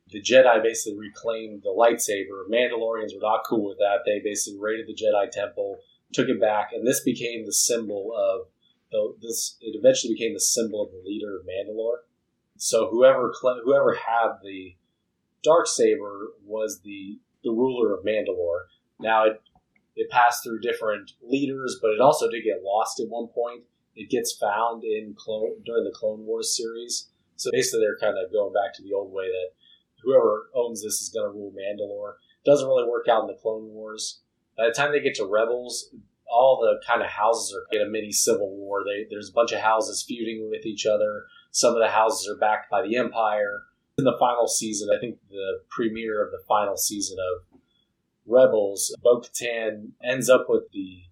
the 0.09 0.21
Jedi 0.21 0.63
basically 0.63 0.99
reclaimed 0.99 1.63
the 1.63 1.69
lightsaber. 1.69 2.49
Mandalorians 2.49 3.13
were 3.13 3.21
not 3.21 3.43
cool 3.47 3.69
with 3.69 3.77
that. 3.77 3.99
They 4.05 4.19
basically 4.23 4.59
raided 4.59 4.87
the 4.87 4.95
Jedi 4.95 5.29
Temple 5.29 5.79
took 6.13 6.29
it 6.29 6.39
back, 6.39 6.69
and 6.73 6.85
this 6.85 7.01
became 7.01 7.45
the 7.45 7.53
symbol 7.53 8.11
of 8.15 8.47
the, 8.91 9.15
this. 9.21 9.57
It 9.61 9.75
eventually 9.77 10.13
became 10.13 10.33
the 10.33 10.39
symbol 10.39 10.83
of 10.83 10.91
the 10.91 11.01
leader 11.05 11.37
of 11.37 11.45
Mandalore. 11.45 12.03
So 12.57 12.89
whoever 12.89 13.31
whoever 13.63 13.95
had 13.95 14.33
the 14.43 14.75
dark 15.43 15.67
saber 15.67 16.33
was 16.45 16.81
the 16.83 17.19
the 17.43 17.51
ruler 17.51 17.93
of 17.93 18.05
Mandalore. 18.05 18.65
Now 18.99 19.25
it 19.25 19.41
it 19.95 20.09
passed 20.09 20.43
through 20.43 20.61
different 20.61 21.13
leaders, 21.21 21.79
but 21.81 21.91
it 21.91 22.01
also 22.01 22.29
did 22.29 22.43
get 22.43 22.63
lost 22.63 22.99
at 22.99 23.09
one 23.09 23.27
point. 23.27 23.63
It 23.95 24.09
gets 24.09 24.33
found 24.33 24.83
in 24.83 25.15
clone 25.17 25.61
during 25.65 25.83
the 25.83 25.91
Clone 25.91 26.25
Wars 26.25 26.55
series. 26.55 27.09
So 27.35 27.51
basically, 27.51 27.81
they're 27.81 27.97
kind 27.97 28.17
of 28.23 28.31
going 28.31 28.53
back 28.53 28.73
to 28.75 28.83
the 28.83 28.93
old 28.93 29.11
way 29.11 29.25
that 29.25 29.49
whoever 30.03 30.49
owns 30.55 30.83
this 30.83 31.01
is 31.01 31.09
going 31.09 31.25
to 31.25 31.37
rule 31.37 31.51
Mandalore. 31.51 32.13
Doesn't 32.45 32.67
really 32.67 32.87
work 32.87 33.07
out 33.07 33.21
in 33.21 33.27
the 33.27 33.41
Clone 33.41 33.67
Wars. 33.67 34.21
By 34.57 34.67
the 34.67 34.73
time 34.73 34.91
they 34.91 34.99
get 34.99 35.15
to 35.15 35.25
Rebels, 35.25 35.89
all 36.31 36.59
the 36.61 36.85
kind 36.85 37.01
of 37.01 37.09
houses 37.09 37.53
are 37.53 37.75
in 37.75 37.85
a 37.85 37.89
mini 37.89 38.11
civil 38.11 38.55
war. 38.55 38.83
They, 38.85 39.05
there's 39.09 39.29
a 39.29 39.33
bunch 39.33 39.51
of 39.51 39.59
houses 39.59 40.03
feuding 40.07 40.49
with 40.49 40.65
each 40.65 40.85
other. 40.85 41.25
Some 41.51 41.73
of 41.73 41.79
the 41.79 41.89
houses 41.89 42.29
are 42.29 42.37
backed 42.37 42.69
by 42.69 42.81
the 42.81 42.95
Empire. 42.95 43.63
In 43.97 44.05
the 44.05 44.17
final 44.17 44.47
season, 44.47 44.89
I 44.95 44.99
think 44.99 45.17
the 45.29 45.61
premiere 45.69 46.23
of 46.23 46.31
the 46.31 46.41
final 46.47 46.77
season 46.77 47.17
of 47.19 47.59
Rebels, 48.25 48.95
Bo 49.03 49.19
Katan 49.19 49.89
ends 50.03 50.29
up 50.29 50.45
with 50.47 50.71
the 50.71 51.03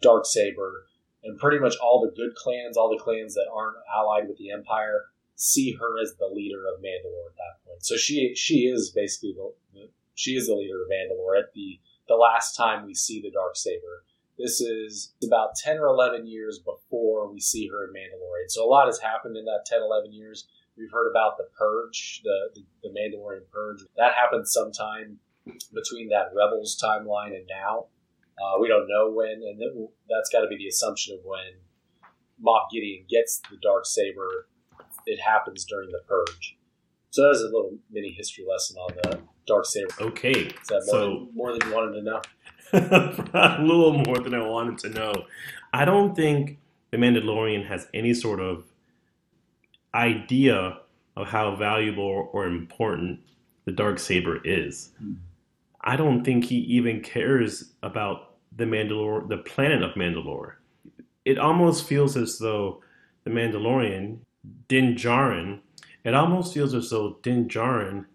dark 0.00 0.24
saber, 0.24 0.86
and 1.22 1.38
pretty 1.38 1.58
much 1.58 1.76
all 1.82 2.00
the 2.00 2.14
good 2.16 2.34
clans, 2.34 2.76
all 2.76 2.90
the 2.90 3.02
clans 3.02 3.34
that 3.34 3.50
aren't 3.54 3.76
allied 3.94 4.28
with 4.28 4.38
the 4.38 4.50
Empire, 4.50 5.02
see 5.36 5.72
her 5.72 6.00
as 6.00 6.14
the 6.18 6.26
leader 6.32 6.64
of 6.66 6.80
Mandalore 6.80 7.30
at 7.30 7.36
that 7.36 7.66
point. 7.66 7.84
So 7.84 7.96
she 7.96 8.34
she 8.34 8.66
is 8.66 8.90
basically 8.90 9.34
the, 9.34 9.88
she 10.14 10.32
is 10.32 10.46
the 10.46 10.54
leader 10.54 10.82
of 10.82 10.88
Mandalore 10.88 11.38
at 11.38 11.52
the 11.54 11.80
the 12.12 12.16
last 12.16 12.54
time 12.54 12.84
we 12.84 12.94
see 12.94 13.20
the 13.20 13.30
dark 13.30 13.56
saber. 13.56 14.04
This 14.38 14.60
is 14.60 15.14
about 15.24 15.56
10 15.56 15.78
or 15.78 15.86
11 15.86 16.26
years 16.26 16.58
before 16.58 17.32
we 17.32 17.40
see 17.40 17.68
her 17.68 17.84
in 17.84 17.90
Mandalorian. 17.90 18.48
So 18.48 18.64
a 18.64 18.68
lot 18.68 18.86
has 18.86 18.98
happened 18.98 19.36
in 19.36 19.44
that 19.46 19.64
10, 19.66 19.80
11 19.80 20.12
years. 20.12 20.46
We've 20.76 20.90
heard 20.92 21.10
about 21.10 21.36
the 21.36 21.44
Purge, 21.56 22.20
the, 22.24 22.50
the, 22.54 22.64
the 22.82 22.88
Mandalorian 22.88 23.48
Purge. 23.52 23.82
That 23.96 24.14
happened 24.14 24.48
sometime 24.48 25.18
between 25.72 26.08
that 26.08 26.32
Rebels 26.34 26.80
timeline 26.82 27.34
and 27.34 27.46
now. 27.48 27.86
Uh, 28.42 28.58
we 28.60 28.68
don't 28.68 28.88
know 28.88 29.10
when, 29.10 29.42
and 29.42 29.60
that, 29.60 29.88
that's 30.08 30.30
got 30.30 30.40
to 30.40 30.48
be 30.48 30.56
the 30.56 30.68
assumption 30.68 31.14
of 31.18 31.24
when 31.24 31.60
Moff 32.42 32.70
Gideon 32.72 33.04
gets 33.08 33.40
the 33.50 33.58
dark 33.62 33.86
saber. 33.86 34.48
It 35.06 35.20
happens 35.20 35.64
during 35.64 35.90
the 35.90 36.00
Purge. 36.08 36.56
So 37.10 37.22
there's 37.22 37.42
a 37.42 37.46
little 37.46 37.76
mini 37.90 38.10
history 38.10 38.44
lesson 38.48 38.76
on 38.78 38.94
the 39.02 39.18
dark 39.46 39.66
saber. 39.66 39.88
Okay, 40.00 40.30
Is 40.30 40.68
that 40.68 40.82
more, 40.86 40.94
so 40.94 41.08
than, 41.08 41.28
more 41.34 41.58
than 41.58 41.68
you 41.68 41.74
wanted 41.74 41.92
to 41.96 42.02
know? 42.02 42.22
a 43.34 43.62
little 43.62 43.92
more 43.92 44.18
than 44.18 44.34
I 44.34 44.46
wanted 44.46 44.78
to 44.78 44.88
know. 44.90 45.12
I 45.72 45.84
don't 45.84 46.14
think 46.14 46.58
the 46.90 46.96
Mandalorian 46.96 47.66
has 47.66 47.86
any 47.92 48.14
sort 48.14 48.40
of 48.40 48.64
idea 49.94 50.78
of 51.16 51.28
how 51.28 51.54
valuable 51.56 52.30
or 52.32 52.46
important 52.46 53.20
the 53.64 53.72
dark 53.72 53.98
saber 53.98 54.40
is. 54.44 54.90
Hmm. 54.98 55.14
I 55.82 55.96
don't 55.96 56.24
think 56.24 56.44
he 56.44 56.56
even 56.56 57.00
cares 57.00 57.72
about 57.82 58.36
the 58.56 58.64
Mandalore, 58.64 59.28
the 59.28 59.38
planet 59.38 59.82
of 59.82 59.94
Mandalore. 59.94 60.54
It 61.24 61.38
almost 61.38 61.86
feels 61.86 62.16
as 62.16 62.38
though 62.38 62.82
the 63.24 63.30
Mandalorian, 63.30 64.18
Din 64.68 64.94
Djarin, 64.94 65.60
it 66.04 66.14
almost 66.14 66.54
feels 66.54 66.74
as 66.74 66.90
though 66.90 67.18
Din 67.22 67.48
Djarin 67.48 68.06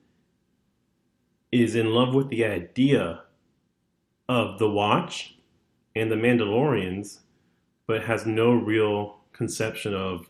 is 1.64 1.76
in 1.76 1.88
love 1.88 2.14
with 2.14 2.30
the 2.30 2.46
idea 2.46 3.22
of 4.30 4.60
the 4.60 4.70
Watch 4.70 5.38
and 5.96 6.12
the 6.12 6.16
Mandalorians, 6.16 7.20
but 7.88 8.04
has 8.04 8.26
no 8.26 8.52
real 8.52 9.18
conception 9.34 9.94
of 9.94 10.30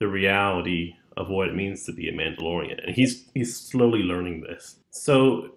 the 0.00 0.08
reality 0.08 0.94
of 1.16 1.28
what 1.28 1.48
it 1.48 1.54
means 1.54 1.84
to 1.84 1.92
be 1.92 2.08
a 2.08 2.12
Mandalorian. 2.12 2.84
And 2.84 2.94
he's 2.94 3.28
he's 3.34 3.56
slowly 3.56 4.00
learning 4.00 4.42
this. 4.42 4.76
So 4.90 5.56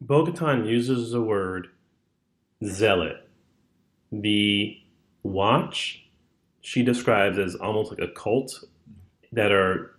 Bo-Katan 0.00 0.68
uses 0.68 1.12
the 1.12 1.22
word 1.22 1.68
zealot. 2.64 3.28
The 4.10 4.76
watch 5.22 6.04
she 6.60 6.82
describes 6.82 7.38
as 7.38 7.54
almost 7.56 7.90
like 7.90 8.00
a 8.00 8.12
cult 8.12 8.64
that 9.32 9.52
are 9.52 9.91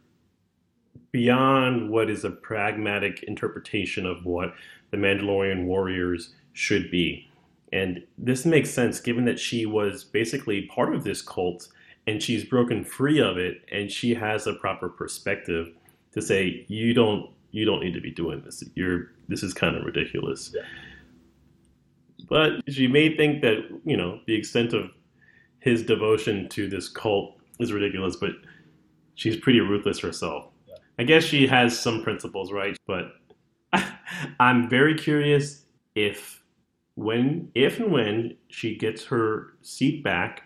beyond 1.14 1.90
what 1.90 2.10
is 2.10 2.26
a 2.26 2.30
pragmatic 2.32 3.24
interpretation 3.24 4.06
of 4.06 4.26
what 4.26 4.54
the 4.92 4.98
Mandalorian 4.98 5.64
warriors 5.66 6.34
should 6.52 6.92
be. 6.92 7.30
And 7.72 8.04
this 8.18 8.46
makes 8.46 8.70
sense 8.70 9.00
given 9.00 9.24
that 9.26 9.40
she 9.40 9.66
was 9.66 10.04
basically 10.04 10.64
part 10.64 10.94
of 10.94 11.04
this 11.04 11.22
cult 11.22 11.70
and 12.06 12.22
she's 12.22 12.44
broken 12.44 12.84
free 12.84 13.22
of 13.22 13.38
it 13.38 13.62
and 13.72 13.90
she 13.90 14.14
has 14.16 14.46
a 14.46 14.54
proper 14.54 14.90
perspective 14.90 15.70
to 16.12 16.22
say 16.22 16.66
you 16.68 16.94
don't 16.94 17.30
you 17.52 17.66
don't 17.66 17.82
need 17.82 17.94
to 17.94 18.02
be 18.02 18.12
doing 18.12 18.42
this. 18.42 18.64
You're 18.76 19.12
this 19.30 19.44
is 19.44 19.54
kind 19.54 19.76
of 19.76 19.86
ridiculous. 19.86 20.52
Yeah. 20.54 20.62
But 22.28 22.62
she 22.72 22.88
may 22.88 23.16
think 23.16 23.42
that, 23.42 23.58
you 23.86 23.98
know, 23.98 24.20
the 24.26 24.34
extent 24.34 24.74
of 24.74 24.90
his 25.60 25.84
devotion 25.84 26.50
to 26.50 26.68
this 26.68 26.90
cult 26.90 27.38
is 27.60 27.72
ridiculous, 27.72 28.16
but 28.16 28.32
she's 29.16 29.38
pretty 29.38 29.60
ruthless 29.60 30.00
herself. 30.00 30.48
I 31.00 31.04
guess 31.04 31.24
she 31.24 31.48
has 31.48 31.78
some 31.78 32.04
principles, 32.04 32.52
right? 32.52 32.78
But 32.86 33.14
I'm 34.40 34.70
very 34.70 34.96
curious 34.96 35.66
if 35.96 36.44
when 36.96 37.50
if 37.56 37.80
and 37.80 37.92
when 37.92 38.38
she 38.50 38.78
gets 38.78 39.06
her 39.06 39.54
seat 39.62 40.04
back 40.04 40.44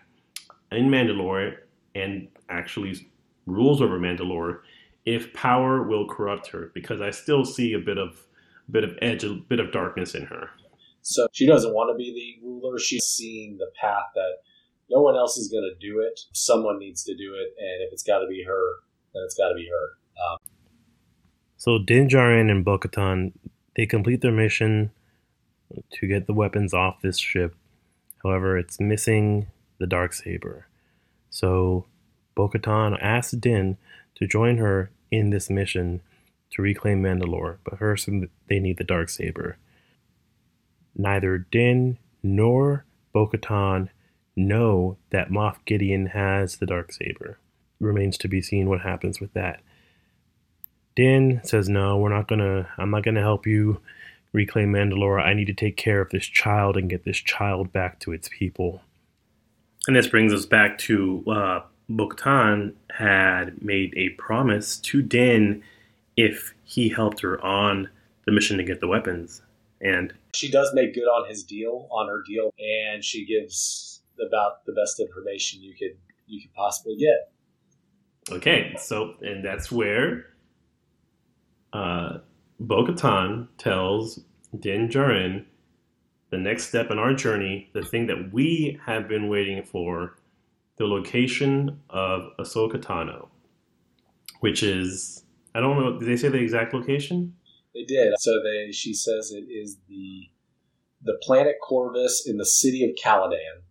in 0.72 0.88
Mandalore 0.88 1.56
and 1.94 2.28
actually 2.48 3.08
rules 3.46 3.82
over 3.82 3.98
Mandalore, 3.98 4.60
if 5.04 5.32
power 5.32 5.82
will 5.82 6.06
corrupt 6.06 6.48
her, 6.48 6.70
because 6.74 7.00
I 7.00 7.10
still 7.10 7.44
see 7.44 7.72
a 7.72 7.78
bit 7.78 7.98
of 7.98 8.26
a 8.68 8.72
bit 8.72 8.84
of 8.84 8.98
edge, 9.02 9.24
a 9.24 9.34
bit 9.34 9.60
of 9.60 9.72
darkness 9.72 10.14
in 10.14 10.24
her. 10.26 10.50
So 11.02 11.26
she 11.32 11.46
doesn't 11.46 11.72
want 11.72 11.92
to 11.92 11.96
be 11.96 12.12
the 12.12 12.46
ruler. 12.46 12.78
She's 12.78 13.04
seeing 13.04 13.56
the 13.56 13.70
path 13.80 14.04
that 14.14 14.32
no 14.90 15.00
one 15.00 15.16
else 15.16 15.36
is 15.36 15.48
going 15.48 15.64
to 15.64 15.86
do 15.86 16.00
it. 16.00 16.20
Someone 16.32 16.78
needs 16.78 17.04
to 17.04 17.14
do 17.14 17.34
it, 17.34 17.54
and 17.58 17.82
if 17.86 17.92
it's 17.92 18.02
got 18.02 18.20
to 18.20 18.26
be 18.26 18.44
her, 18.46 18.62
then 19.14 19.22
it's 19.24 19.34
got 19.34 19.48
to 19.48 19.54
be 19.54 19.68
her. 19.68 19.98
Um, 20.18 20.38
so 21.56 21.78
Din 21.78 22.08
Djarin 22.08 22.50
and 22.50 22.64
Bo-Katan, 22.64 23.32
they 23.76 23.86
complete 23.86 24.20
their 24.20 24.32
mission 24.32 24.90
to 25.92 26.06
get 26.06 26.26
the 26.26 26.32
weapons 26.32 26.72
off 26.72 27.02
this 27.02 27.18
ship. 27.18 27.54
However, 28.22 28.56
it's 28.58 28.80
missing 28.80 29.46
the 29.78 29.86
dark 29.86 30.12
saber. 30.12 30.66
So 31.30 31.86
Bo-Katan 32.34 32.98
asks 33.00 33.32
Din 33.32 33.76
to 34.16 34.26
join 34.26 34.58
her 34.58 34.90
in 35.10 35.30
this 35.30 35.48
mission 35.50 36.00
to 36.50 36.62
reclaim 36.62 37.02
Mandalore, 37.02 37.58
but 37.64 37.78
first 37.78 38.08
they 38.48 38.58
need 38.58 38.78
the 38.78 38.84
dark 38.84 39.08
saber. 39.08 39.58
Neither 40.96 41.38
Din 41.38 41.98
nor 42.22 42.84
Bo-Katan 43.12 43.90
know 44.36 44.96
that 45.10 45.30
Moff 45.30 45.56
Gideon 45.64 46.06
has 46.06 46.56
the 46.56 46.66
dark 46.66 46.92
saber. 46.92 47.38
Remains 47.80 48.18
to 48.18 48.28
be 48.28 48.40
seen 48.40 48.68
what 48.68 48.80
happens 48.80 49.20
with 49.20 49.32
that. 49.34 49.60
Din 50.98 51.40
says, 51.44 51.68
"No, 51.68 51.96
we're 51.96 52.08
not 52.08 52.26
gonna. 52.26 52.68
I'm 52.76 52.90
not 52.90 53.04
gonna 53.04 53.20
help 53.20 53.46
you 53.46 53.80
reclaim 54.32 54.72
Mandalore. 54.72 55.22
I 55.22 55.32
need 55.32 55.44
to 55.44 55.54
take 55.54 55.76
care 55.76 56.00
of 56.00 56.10
this 56.10 56.26
child 56.26 56.76
and 56.76 56.90
get 56.90 57.04
this 57.04 57.18
child 57.18 57.72
back 57.72 58.00
to 58.00 58.10
its 58.10 58.28
people." 58.28 58.82
And 59.86 59.94
this 59.94 60.08
brings 60.08 60.32
us 60.32 60.44
back 60.44 60.76
to 60.78 61.22
uh, 61.28 61.60
Bo-Katan 61.88 62.74
had 62.90 63.62
made 63.62 63.94
a 63.96 64.08
promise 64.20 64.76
to 64.78 65.00
Din 65.00 65.62
if 66.16 66.52
he 66.64 66.88
helped 66.88 67.20
her 67.20 67.40
on 67.44 67.88
the 68.26 68.32
mission 68.32 68.58
to 68.58 68.64
get 68.64 68.80
the 68.80 68.88
weapons. 68.88 69.40
And 69.80 70.12
she 70.34 70.50
does 70.50 70.74
make 70.74 70.94
good 70.94 71.06
on 71.06 71.28
his 71.28 71.44
deal, 71.44 71.86
on 71.92 72.08
her 72.08 72.24
deal, 72.26 72.52
and 72.58 73.04
she 73.04 73.24
gives 73.24 74.00
about 74.20 74.66
the 74.66 74.72
best 74.72 74.98
information 74.98 75.62
you 75.62 75.74
could 75.74 75.96
you 76.26 76.40
could 76.40 76.54
possibly 76.54 76.96
get. 76.96 77.30
Okay, 78.34 78.74
so 78.76 79.14
and 79.22 79.44
that's 79.44 79.70
where 79.70 80.26
uh, 81.72 82.18
Bo-Katan 82.60 83.48
tells 83.58 84.20
Din 84.58 84.88
Djarin 84.88 85.44
the 86.30 86.38
next 86.38 86.68
step 86.68 86.90
in 86.90 86.98
our 86.98 87.14
journey, 87.14 87.70
the 87.72 87.82
thing 87.82 88.06
that 88.06 88.32
we 88.32 88.78
have 88.84 89.08
been 89.08 89.28
waiting 89.28 89.62
for, 89.62 90.18
the 90.76 90.86
location 90.86 91.80
of 91.90 92.30
Ahsoka 92.38 92.76
Tano, 92.76 93.28
which 94.40 94.62
is 94.62 95.24
I 95.54 95.60
don't 95.60 95.78
know. 95.80 95.98
Did 95.98 96.08
they 96.08 96.16
say 96.16 96.28
the 96.28 96.38
exact 96.38 96.72
location? 96.74 97.34
They 97.74 97.84
did. 97.84 98.12
So 98.18 98.30
they 98.42 98.72
she 98.72 98.94
says 98.94 99.32
it 99.32 99.50
is 99.50 99.78
the 99.88 100.28
the 101.02 101.18
planet 101.22 101.56
Corvus 101.66 102.24
in 102.26 102.36
the 102.36 102.46
city 102.46 102.84
of 102.84 102.90
Caladan, 103.02 103.62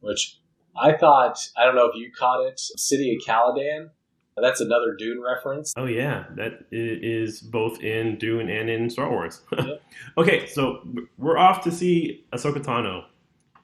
which 0.00 0.38
I 0.76 0.92
thought 0.92 1.38
I 1.56 1.64
don't 1.64 1.74
know 1.74 1.86
if 1.86 1.96
you 1.96 2.10
caught 2.18 2.46
it. 2.46 2.58
City 2.58 3.14
of 3.14 3.26
Caladan. 3.26 3.90
That's 4.36 4.60
another 4.60 4.94
Dune 4.98 5.22
reference. 5.22 5.72
Oh 5.76 5.86
yeah, 5.86 6.24
that 6.36 6.64
is 6.72 7.40
both 7.40 7.80
in 7.82 8.18
Dune 8.18 8.48
and 8.50 8.68
in 8.68 8.90
Star 8.90 9.10
Wars. 9.10 9.40
Yep. 9.52 9.82
okay, 10.18 10.46
so 10.46 10.86
we're 11.18 11.38
off 11.38 11.62
to 11.64 11.70
see 11.70 12.24
Ahsoka 12.32 12.58
Tano. 12.58 13.04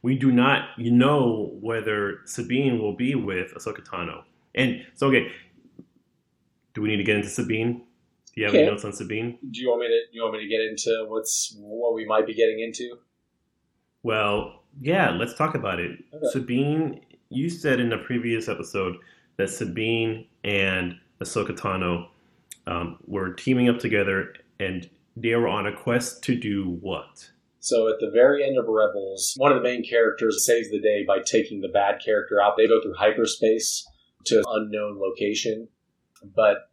We 0.03 0.17
do 0.17 0.31
not 0.31 0.79
know 0.79 1.51
whether 1.61 2.21
Sabine 2.25 2.79
will 2.79 2.95
be 2.95 3.15
with 3.17 3.53
Ahsoka 3.55 3.85
Tano. 3.85 4.23
And 4.55 4.87
so 4.95 5.09
okay, 5.09 5.31
do 6.75 6.83
we 6.83 6.89
need 6.89 6.97
to 6.99 7.05
get 7.05 7.17
into 7.17 7.29
Sabine? 7.29 7.83
Do 8.33 8.41
you 8.41 8.45
have 8.47 8.55
Okay. 8.55 8.63
any 8.63 8.71
notes 8.71 8.85
on 8.85 8.93
Sabine? 8.93 9.39
Do 9.51 9.61
you 9.61 9.69
want 9.71 9.81
me 9.81 9.89
to? 9.89 10.01
Do 10.13 10.17
you 10.17 10.23
want 10.23 10.35
me 10.35 10.41
to 10.41 10.49
get 10.49 10.61
into 10.61 11.07
what's 11.09 11.57
what 11.59 11.95
we 11.95 12.07
might 12.07 12.27
be 12.27 12.35
getting 12.35 12.61
into? 12.61 12.97
Well, 14.03 14.63
yeah, 14.81 15.11
let's 15.11 15.35
talk 15.35 15.55
about 15.55 15.81
it. 15.81 15.99
Okay. 16.15 16.27
Sabine, 16.31 17.01
you 17.29 17.51
said 17.51 17.81
in 17.81 17.93
a 17.93 17.99
previous 17.99 18.49
episode 18.49 18.97
that 19.41 19.51
Sabine 19.51 20.27
and 20.45 20.99
Ahsoka 21.21 21.57
Tano 21.57 22.09
um, 22.67 22.99
were 23.07 23.33
teaming 23.33 23.69
up 23.69 23.79
together 23.79 24.35
and 24.59 24.89
they 25.17 25.35
were 25.35 25.49
on 25.49 25.67
a 25.67 25.75
quest 25.75 26.23
to 26.25 26.37
do 26.37 26.79
what? 26.81 27.31
So 27.59 27.89
at 27.89 28.01
the 28.01 28.11
very 28.11 28.45
end 28.45 28.59
of 28.59 28.67
Rebels, 28.69 29.35
one 29.37 29.53
of 29.53 29.59
the 29.59 29.69
main 29.69 29.85
characters 29.85 30.47
saves 30.47 30.71
the 30.71 30.81
day 30.81 31.05
by 31.07 31.19
taking 31.25 31.61
the 31.61 31.69
bad 31.69 32.01
character 32.05 32.41
out. 32.41 32.57
They 32.57 32.69
go 32.69 32.81
through 32.83 32.95
hyperspace 32.95 33.87
to 34.27 34.39
an 34.39 34.45
unknown 34.49 34.99
location, 34.99 35.69
but 36.35 36.71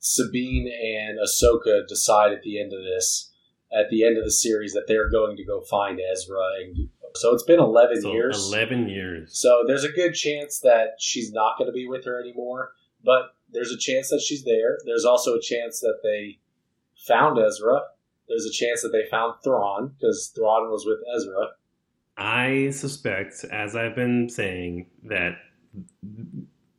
Sabine 0.00 0.68
and 0.68 1.18
Ahsoka 1.18 1.86
decide 1.86 2.32
at 2.32 2.42
the 2.42 2.60
end 2.60 2.72
of 2.72 2.82
this, 2.82 3.32
at 3.72 3.90
the 3.90 4.04
end 4.04 4.18
of 4.18 4.24
the 4.24 4.30
series, 4.32 4.72
that 4.74 4.84
they're 4.86 5.10
going 5.10 5.36
to 5.36 5.44
go 5.44 5.60
find 5.60 6.00
Ezra. 6.00 6.42
And 6.64 6.88
so 7.14 7.34
it's 7.34 7.42
been 7.42 7.60
eleven 7.60 8.00
So 8.00 8.12
years. 8.12 8.48
11 8.48 8.88
years. 8.88 9.38
So 9.38 9.64
there's 9.66 9.84
a 9.84 9.90
good 9.90 10.14
chance 10.14 10.60
that 10.60 10.96
she's 10.98 11.32
not 11.32 11.58
going 11.58 11.68
to 11.68 11.72
be 11.72 11.86
with 11.86 12.04
her 12.04 12.20
anymore, 12.20 12.72
but 13.04 13.34
there's 13.52 13.70
a 13.70 13.78
chance 13.78 14.08
that 14.10 14.20
she's 14.20 14.44
there. 14.44 14.78
There's 14.84 15.04
also 15.04 15.34
a 15.34 15.40
chance 15.40 15.80
that 15.80 15.98
they 16.02 16.38
found 17.06 17.38
Ezra. 17.38 17.80
There's 18.28 18.46
a 18.46 18.52
chance 18.52 18.82
that 18.82 18.90
they 18.92 19.08
found 19.10 19.34
Thrawn 19.44 19.94
because 19.98 20.32
Thrawn 20.34 20.70
was 20.70 20.86
with 20.86 20.98
Ezra. 21.16 21.48
I 22.16 22.70
suspect, 22.70 23.44
as 23.50 23.74
I've 23.74 23.96
been 23.96 24.28
saying, 24.28 24.86
that 25.04 25.36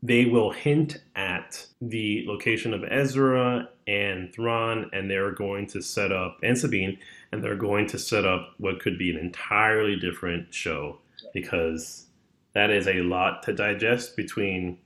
they 0.04 0.26
will 0.26 0.52
hint 0.52 0.98
at 1.16 1.66
the 1.80 2.26
location 2.28 2.74
of 2.74 2.84
Ezra 2.84 3.70
and 3.88 4.34
Thrawn, 4.34 4.90
and 4.92 5.10
they're 5.10 5.32
going 5.32 5.66
to 5.68 5.82
set 5.82 6.12
up, 6.12 6.38
and 6.44 6.58
Sabine, 6.58 6.98
and 7.32 7.42
they're 7.42 7.56
going 7.56 7.88
to 7.88 7.98
set 7.98 8.26
up 8.26 8.54
what 8.58 8.82
could 8.82 8.98
be 8.98 9.10
an 9.10 9.18
entirely 9.18 9.96
different 9.96 10.54
show 10.54 11.00
because 11.34 12.08
that 12.52 12.70
is 12.70 12.86
a 12.88 13.02
lot 13.02 13.44
to 13.44 13.54
digest 13.54 14.18
between, 14.18 14.78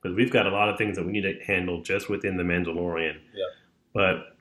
because 0.00 0.16
we've 0.16 0.30
got 0.30 0.46
a 0.46 0.50
lot 0.50 0.68
of 0.68 0.78
things 0.78 0.96
that 0.96 1.04
we 1.04 1.12
need 1.12 1.22
to 1.22 1.44
handle 1.44 1.82
just 1.82 2.08
within 2.08 2.36
The 2.36 2.44
Mandalorian. 2.44 3.18
Yeah. 3.34 3.44
But 3.92 4.36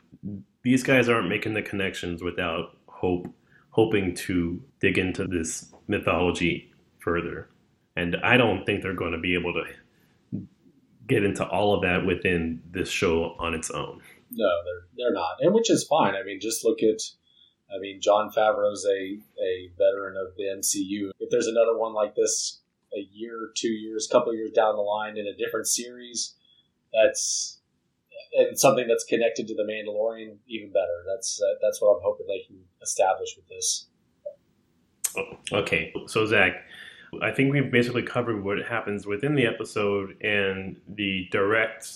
these 0.61 0.83
guys 0.83 1.09
aren't 1.09 1.29
making 1.29 1.55
the 1.55 1.63
connections 1.63 2.21
without 2.21 2.77
hope, 2.85 3.27
hoping 3.71 4.13
to 4.13 4.61
dig 4.79 4.99
into 4.99 5.25
this 5.25 5.73
mythology 5.87 6.71
further. 6.99 7.49
And 7.95 8.17
I 8.23 8.37
don't 8.37 8.65
think 8.65 8.83
they're 8.83 8.93
going 8.93 9.13
to 9.13 9.17
be 9.17 9.33
able 9.33 9.53
to 9.53 9.63
get 11.11 11.23
into 11.23 11.45
all 11.47 11.73
of 11.73 11.81
that 11.81 12.05
within 12.05 12.61
this 12.71 12.89
show 12.89 13.35
on 13.39 13.53
its 13.53 13.69
own. 13.69 14.01
No, 14.31 14.49
they're 14.65 14.87
they're 14.97 15.13
not, 15.13 15.35
and 15.41 15.53
which 15.53 15.69
is 15.69 15.83
fine. 15.83 16.15
I 16.15 16.23
mean, 16.23 16.39
just 16.39 16.63
look 16.63 16.81
at, 16.81 17.01
I 17.73 17.79
mean, 17.79 17.99
Jon 18.01 18.31
Favreau's 18.31 18.85
a 18.85 19.19
a 19.43 19.71
veteran 19.77 20.15
of 20.17 20.35
the 20.37 20.43
MCU. 20.43 21.11
If 21.19 21.29
there's 21.29 21.47
another 21.47 21.77
one 21.77 21.93
like 21.93 22.15
this, 22.15 22.61
a 22.95 23.07
year, 23.11 23.51
two 23.55 23.69
years, 23.69 24.07
couple 24.11 24.33
years 24.33 24.51
down 24.51 24.75
the 24.75 24.81
line 24.81 25.17
in 25.17 25.27
a 25.27 25.35
different 25.35 25.67
series, 25.67 26.35
that's 26.93 27.59
and 28.33 28.57
something 28.57 28.87
that's 28.87 29.03
connected 29.03 29.47
to 29.47 29.55
the 29.55 29.63
Mandalorian, 29.63 30.37
even 30.47 30.71
better. 30.71 31.03
That's 31.13 31.41
uh, 31.41 31.55
that's 31.61 31.81
what 31.81 31.95
I'm 31.95 32.01
hoping 32.03 32.27
they 32.27 32.45
can 32.47 32.63
establish 32.81 33.35
with 33.35 33.47
this. 33.49 33.87
Okay, 35.51 35.93
so 36.07 36.25
Zach, 36.25 36.53
I 37.21 37.31
think 37.31 37.51
we've 37.51 37.71
basically 37.71 38.03
covered 38.03 38.43
what 38.43 38.59
happens 38.63 39.05
within 39.05 39.35
the 39.35 39.45
episode 39.45 40.15
and 40.21 40.79
the 40.87 41.27
direct 41.31 41.87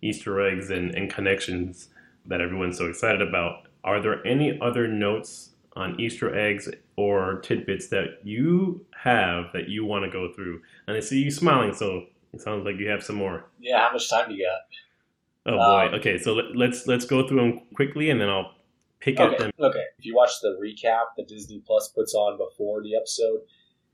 Easter 0.00 0.40
eggs 0.40 0.70
and, 0.70 0.94
and 0.94 1.12
connections 1.12 1.88
that 2.26 2.40
everyone's 2.40 2.78
so 2.78 2.86
excited 2.86 3.20
about. 3.20 3.66
Are 3.84 4.00
there 4.00 4.26
any 4.26 4.58
other 4.60 4.88
notes 4.88 5.50
on 5.74 6.00
Easter 6.00 6.34
eggs 6.34 6.68
or 6.96 7.40
tidbits 7.40 7.88
that 7.88 8.18
you 8.22 8.84
have 9.02 9.46
that 9.52 9.68
you 9.68 9.84
want 9.84 10.04
to 10.04 10.10
go 10.10 10.32
through? 10.32 10.62
And 10.86 10.96
I 10.96 11.00
see 11.00 11.22
you 11.22 11.30
smiling, 11.30 11.74
so 11.74 12.06
it 12.32 12.40
sounds 12.40 12.64
like 12.64 12.78
you 12.78 12.88
have 12.88 13.02
some 13.02 13.16
more. 13.16 13.44
Yeah, 13.60 13.86
how 13.86 13.92
much 13.92 14.08
time 14.08 14.28
do 14.28 14.34
you 14.34 14.46
got? 14.46 15.52
Oh 15.52 15.56
boy. 15.56 15.88
Um, 15.88 15.94
okay, 15.94 16.18
so 16.18 16.34
let, 16.34 16.56
let's 16.56 16.86
let's 16.86 17.04
go 17.04 17.26
through 17.26 17.38
them 17.38 17.60
quickly, 17.74 18.10
and 18.10 18.20
then 18.20 18.28
I'll 18.28 18.54
pick 19.00 19.18
okay, 19.18 19.34
at 19.34 19.38
them. 19.38 19.50
Okay. 19.58 19.82
If 19.98 20.04
you 20.04 20.14
watch 20.14 20.30
the 20.40 20.56
recap 20.62 21.16
that 21.16 21.26
Disney 21.28 21.60
Plus 21.66 21.88
puts 21.88 22.14
on 22.14 22.38
before 22.38 22.82
the 22.82 22.94
episode, 22.94 23.40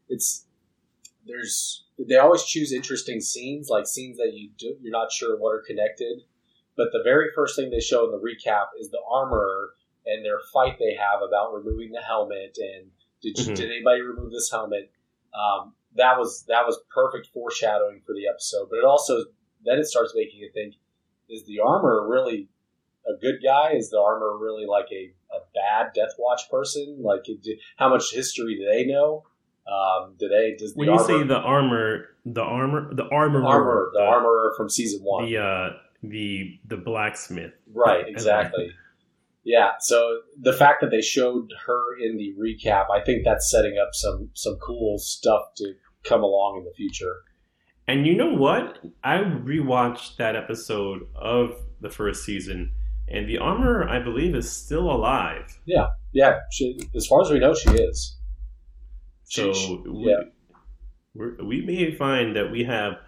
it's 0.08 0.44
there's 1.28 1.84
they 1.98 2.16
always 2.16 2.44
choose 2.44 2.72
interesting 2.72 3.20
scenes, 3.20 3.68
like 3.68 3.86
scenes 3.86 4.18
that 4.18 4.32
you 4.34 4.50
do, 4.56 4.76
you're 4.80 4.92
not 4.92 5.12
sure 5.12 5.38
what 5.38 5.50
are 5.50 5.64
connected. 5.66 6.22
But 6.76 6.88
the 6.92 7.02
very 7.02 7.28
first 7.34 7.56
thing 7.56 7.70
they 7.70 7.80
show 7.80 8.04
in 8.04 8.12
the 8.12 8.18
recap 8.18 8.66
is 8.78 8.90
the 8.90 9.00
armorer 9.10 9.70
and 10.06 10.24
their 10.24 10.38
fight 10.52 10.78
they 10.78 10.94
have 10.94 11.20
about 11.26 11.52
removing 11.52 11.90
the 11.90 12.00
helmet 12.00 12.56
and 12.58 12.90
did 13.20 13.36
mm-hmm. 13.36 13.54
did 13.54 13.70
anybody 13.70 14.00
remove 14.00 14.30
this 14.30 14.50
helmet? 14.50 14.90
Um, 15.34 15.74
that 15.96 16.18
was 16.18 16.44
that 16.48 16.66
was 16.66 16.78
perfect 16.94 17.28
foreshadowing 17.32 18.00
for 18.06 18.14
the 18.14 18.28
episode. 18.28 18.68
But 18.70 18.78
it 18.78 18.84
also 18.84 19.24
then 19.64 19.78
it 19.78 19.86
starts 19.86 20.12
making 20.14 20.40
you 20.40 20.50
think: 20.52 20.74
Is 21.28 21.44
the 21.46 21.60
armor 21.60 22.06
really 22.08 22.48
a 23.06 23.18
good 23.20 23.40
guy? 23.42 23.72
Is 23.72 23.90
the 23.90 24.00
armor 24.00 24.36
really 24.38 24.66
like 24.66 24.88
a, 24.92 25.12
a 25.34 25.40
bad 25.54 25.92
Death 25.94 26.14
Watch 26.18 26.42
person? 26.50 27.02
Like, 27.02 27.24
how 27.76 27.88
much 27.88 28.12
history 28.12 28.56
do 28.56 28.66
they 28.70 28.84
know? 28.84 29.24
Um, 29.68 30.14
do 30.18 30.28
they? 30.28 30.56
Does 30.58 30.74
the 30.74 30.78
when 30.78 30.88
you 30.88 30.94
armor, 30.94 31.06
say 31.06 31.22
the 31.24 31.36
armor, 31.36 32.04
the 32.24 32.42
armor, 32.42 32.94
the 32.94 33.04
armor, 33.04 33.44
armor, 33.44 33.90
the, 33.92 33.98
the 33.98 34.04
armor 34.04 34.52
from 34.56 34.70
season 34.70 35.00
one, 35.02 35.26
the 35.26 35.38
uh, 35.38 35.70
the 36.02 36.58
the 36.66 36.76
blacksmith, 36.76 37.52
right? 37.72 38.04
Exactly. 38.08 38.70
Yeah. 39.44 39.72
So 39.80 40.20
the 40.38 40.52
fact 40.52 40.82
that 40.82 40.90
they 40.90 41.00
showed 41.00 41.50
her 41.66 41.82
in 41.98 42.18
the 42.18 42.34
recap, 42.38 42.86
I 42.90 43.02
think 43.02 43.24
that's 43.24 43.50
setting 43.50 43.78
up 43.80 43.90
some 43.92 44.30
some 44.34 44.56
cool 44.56 44.98
stuff 44.98 45.54
to 45.56 45.74
come 46.04 46.22
along 46.22 46.58
in 46.58 46.64
the 46.64 46.72
future. 46.76 47.14
And 47.86 48.06
you 48.06 48.14
know 48.14 48.34
what? 48.34 48.78
I 49.02 49.16
rewatched 49.16 50.16
that 50.16 50.36
episode 50.36 51.06
of 51.14 51.54
the 51.80 51.88
first 51.88 52.24
season, 52.24 52.72
and 53.08 53.26
the 53.26 53.38
armor, 53.38 53.88
I 53.88 53.98
believe, 54.00 54.34
is 54.34 54.50
still 54.50 54.90
alive. 54.90 55.58
Yeah, 55.64 55.86
yeah. 56.12 56.40
She, 56.52 56.78
as 56.94 57.06
far 57.06 57.22
as 57.22 57.30
we 57.30 57.38
know, 57.38 57.54
she 57.54 57.70
is. 57.70 58.17
So 59.28 59.52
she, 59.52 59.82
we, 59.86 60.10
yeah. 60.10 61.44
we 61.44 61.60
may 61.62 61.92
find 61.94 62.34
that 62.36 62.50
we 62.50 62.64
have 62.64 62.98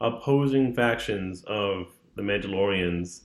opposing 0.00 0.74
factions 0.74 1.44
of 1.44 1.86
the 2.16 2.22
Mandalorians 2.22 3.22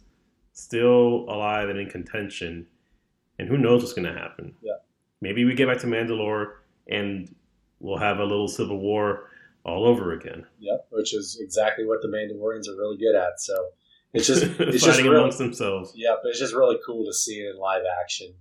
still 0.53 1.25
alive 1.27 1.69
and 1.69 1.79
in 1.79 1.89
contention, 1.89 2.67
and 3.39 3.47
who 3.47 3.57
knows 3.57 3.81
what's 3.81 3.93
going 3.93 4.11
to 4.11 4.19
happen? 4.19 4.53
Yeah. 4.61 4.73
Maybe 5.21 5.45
we 5.45 5.55
get 5.55 5.67
back 5.67 5.79
to 5.79 5.87
Mandalore 5.87 6.53
and 6.87 7.33
we'll 7.79 7.97
have 7.97 8.19
a 8.19 8.23
little 8.23 8.47
civil 8.47 8.79
war 8.79 9.29
all 9.65 9.85
over 9.85 10.13
again. 10.13 10.45
Yep, 10.59 10.87
which 10.89 11.13
is 11.13 11.39
exactly 11.41 11.85
what 11.85 12.01
the 12.01 12.07
Mandalorians 12.07 12.67
are 12.67 12.77
really 12.77 12.97
good 12.97 13.15
at. 13.15 13.39
So 13.39 13.69
it's 14.13 14.27
just 14.27 14.43
it's 14.43 14.57
fighting 14.57 14.79
just 14.79 15.01
really, 15.01 15.17
amongst 15.17 15.37
themselves. 15.37 15.93
Yeah, 15.95 16.15
but 16.21 16.29
it's 16.29 16.39
just 16.39 16.53
really 16.53 16.77
cool 16.85 17.05
to 17.05 17.13
see 17.13 17.39
it 17.39 17.55
in 17.55 17.57
live 17.57 17.83
action. 18.01 18.33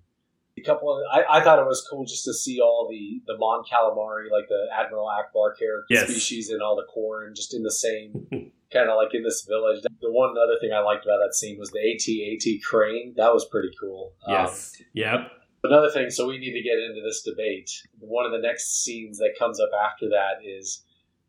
A 0.62 0.64
couple 0.64 0.94
of 0.94 1.02
I, 1.10 1.38
I 1.38 1.44
thought 1.44 1.58
it 1.58 1.66
was 1.66 1.86
cool 1.90 2.04
just 2.04 2.24
to 2.24 2.34
see 2.34 2.60
all 2.60 2.88
the 2.90 3.22
the 3.26 3.38
Mon 3.38 3.64
Calamari, 3.64 4.30
like 4.30 4.48
the 4.48 4.66
Admiral 4.72 5.06
Ackbar 5.06 5.58
character 5.58 5.86
yes. 5.90 6.08
species, 6.08 6.50
and 6.50 6.62
all 6.62 6.76
the 6.76 6.86
Quarren 6.88 7.34
just 7.34 7.54
in 7.54 7.62
the 7.62 7.70
same 7.70 8.26
kind 8.72 8.88
of 8.88 8.96
like 8.96 9.14
in 9.14 9.22
this 9.22 9.44
village. 9.48 9.82
The 9.82 10.12
one 10.12 10.30
other 10.30 10.58
thing 10.60 10.70
I 10.72 10.80
liked 10.80 11.04
about 11.04 11.18
that 11.24 11.34
scene 11.34 11.58
was 11.58 11.70
the 11.70 11.80
AT-AT 11.80 12.62
crane. 12.62 13.14
That 13.16 13.32
was 13.32 13.46
pretty 13.46 13.70
cool. 13.78 14.12
Yes. 14.26 14.74
Um, 14.78 14.86
yep. 14.94 15.30
Another 15.64 15.90
thing, 15.90 16.10
so 16.10 16.26
we 16.26 16.38
need 16.38 16.52
to 16.52 16.62
get 16.62 16.78
into 16.78 17.02
this 17.04 17.22
debate. 17.22 17.70
One 18.00 18.26
of 18.26 18.32
the 18.32 18.40
next 18.40 18.82
scenes 18.82 19.18
that 19.18 19.34
comes 19.38 19.60
up 19.60 19.70
after 19.72 20.08
that 20.08 20.44
is 20.44 20.82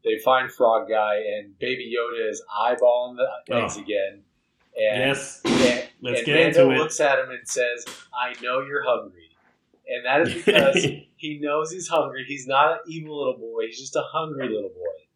they 0.03 0.17
find 0.23 0.51
Frog 0.51 0.89
Guy 0.89 1.17
and 1.17 1.57
Baby 1.59 1.93
Yoda 1.95 2.29
is 2.29 2.41
eyeballing 2.49 3.17
the 3.17 3.55
eggs 3.55 3.75
oh. 3.77 3.81
again. 3.81 4.23
And, 4.75 4.99
yes. 4.99 5.41
And, 5.45 5.89
Let's 6.01 6.19
and 6.19 6.25
get 6.25 6.43
Mando 6.43 6.63
into 6.63 6.75
it. 6.75 6.77
looks 6.79 6.99
at 6.99 7.19
him 7.19 7.29
and 7.29 7.47
says, 7.47 7.85
"I 8.13 8.33
know 8.41 8.61
you're 8.61 8.83
hungry," 8.83 9.22
and 9.87 10.05
that 10.05 10.21
is 10.27 10.33
because 10.33 10.75
he 11.15 11.39
knows 11.39 11.71
he's 11.71 11.87
hungry. 11.87 12.25
He's 12.27 12.47
not 12.47 12.71
an 12.71 12.77
evil 12.87 13.17
little 13.17 13.37
boy. 13.39 13.65
He's 13.67 13.79
just 13.79 13.95
a 13.95 14.03
hungry 14.11 14.47
little 14.49 14.69
boy. 14.69 15.07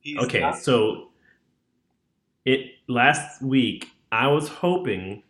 He's 0.00 0.18
okay, 0.18 0.40
not- 0.40 0.58
so 0.58 1.08
it 2.44 2.72
last 2.88 3.42
week 3.42 3.88
I 4.12 4.28
was 4.28 4.48
hoping 4.48 5.22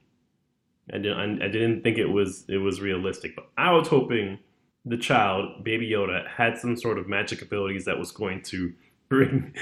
I 0.92 0.98
didn't 0.98 1.42
I 1.42 1.48
didn't 1.48 1.83
think 1.83 1.98
it 1.98 2.07
was 2.07 2.44
it 2.48 2.59
was 2.59 2.80
realistic, 2.80 3.35
but 3.37 3.46
I 3.57 3.72
was 3.72 3.88
hoping 3.88 4.38
the 4.85 4.98
child, 4.98 5.64
Baby 5.64 5.88
Yoda, 5.90 6.28
had 6.28 6.59
some 6.59 6.76
sort 6.76 6.98
of 6.98 7.09
magic 7.09 7.40
abilities 7.40 7.87
that 7.87 7.98
was 7.98 8.11
going 8.12 8.42
to 8.42 8.72
bring 9.09 9.54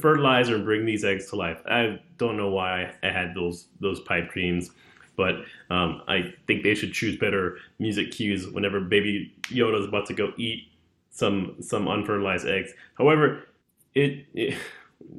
fertilizer 0.00 0.54
and 0.56 0.64
bring 0.64 0.86
these 0.86 1.04
eggs 1.04 1.28
to 1.30 1.36
life. 1.36 1.60
I 1.66 2.00
don't 2.16 2.36
know 2.36 2.50
why 2.50 2.94
I 3.02 3.08
had 3.10 3.34
those 3.34 3.66
those 3.80 4.00
pipe 4.00 4.30
dreams, 4.30 4.70
but 5.16 5.36
um, 5.70 6.02
I 6.08 6.34
think 6.46 6.62
they 6.62 6.74
should 6.74 6.92
choose 6.92 7.16
better 7.16 7.58
music 7.78 8.10
cues 8.10 8.48
whenever 8.48 8.80
Baby 8.80 9.34
Yoda 9.44 9.80
is 9.80 9.86
about 9.86 10.06
to 10.06 10.14
go 10.14 10.32
eat 10.36 10.68
some 11.10 11.56
some 11.60 11.86
unfertilized 11.86 12.46
eggs. 12.46 12.72
However, 12.98 13.46
it, 13.94 14.26
it 14.34 14.58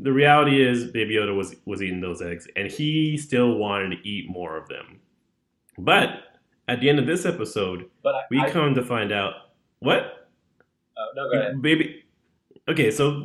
the 0.01 0.11
reality 0.11 0.61
is 0.61 0.85
Baby 0.85 1.15
Yoda 1.15 1.35
was 1.35 1.55
was 1.65 1.81
eating 1.81 2.01
those 2.01 2.21
eggs, 2.21 2.47
and 2.55 2.69
he 2.69 3.17
still 3.17 3.57
wanted 3.57 3.95
to 3.95 4.07
eat 4.07 4.29
more 4.29 4.57
of 4.57 4.67
them. 4.67 4.99
But 5.77 6.23
at 6.67 6.79
the 6.81 6.89
end 6.89 6.99
of 6.99 7.07
this 7.07 7.25
episode, 7.25 7.89
I, 8.05 8.21
we 8.29 8.39
I, 8.39 8.49
come 8.49 8.73
to 8.75 8.83
find 8.83 9.11
out 9.11 9.33
what. 9.79 10.29
Uh, 10.97 11.05
no, 11.15 11.29
go 11.29 11.39
ahead. 11.39 11.61
Baby. 11.61 12.03
Okay, 12.67 12.91
so 12.91 13.21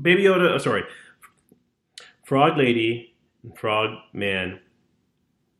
Baby 0.00 0.24
Yoda. 0.24 0.50
Oh, 0.50 0.58
sorry, 0.58 0.82
Frog 2.24 2.56
Lady, 2.56 3.14
Frog 3.56 3.98
Man. 4.12 4.60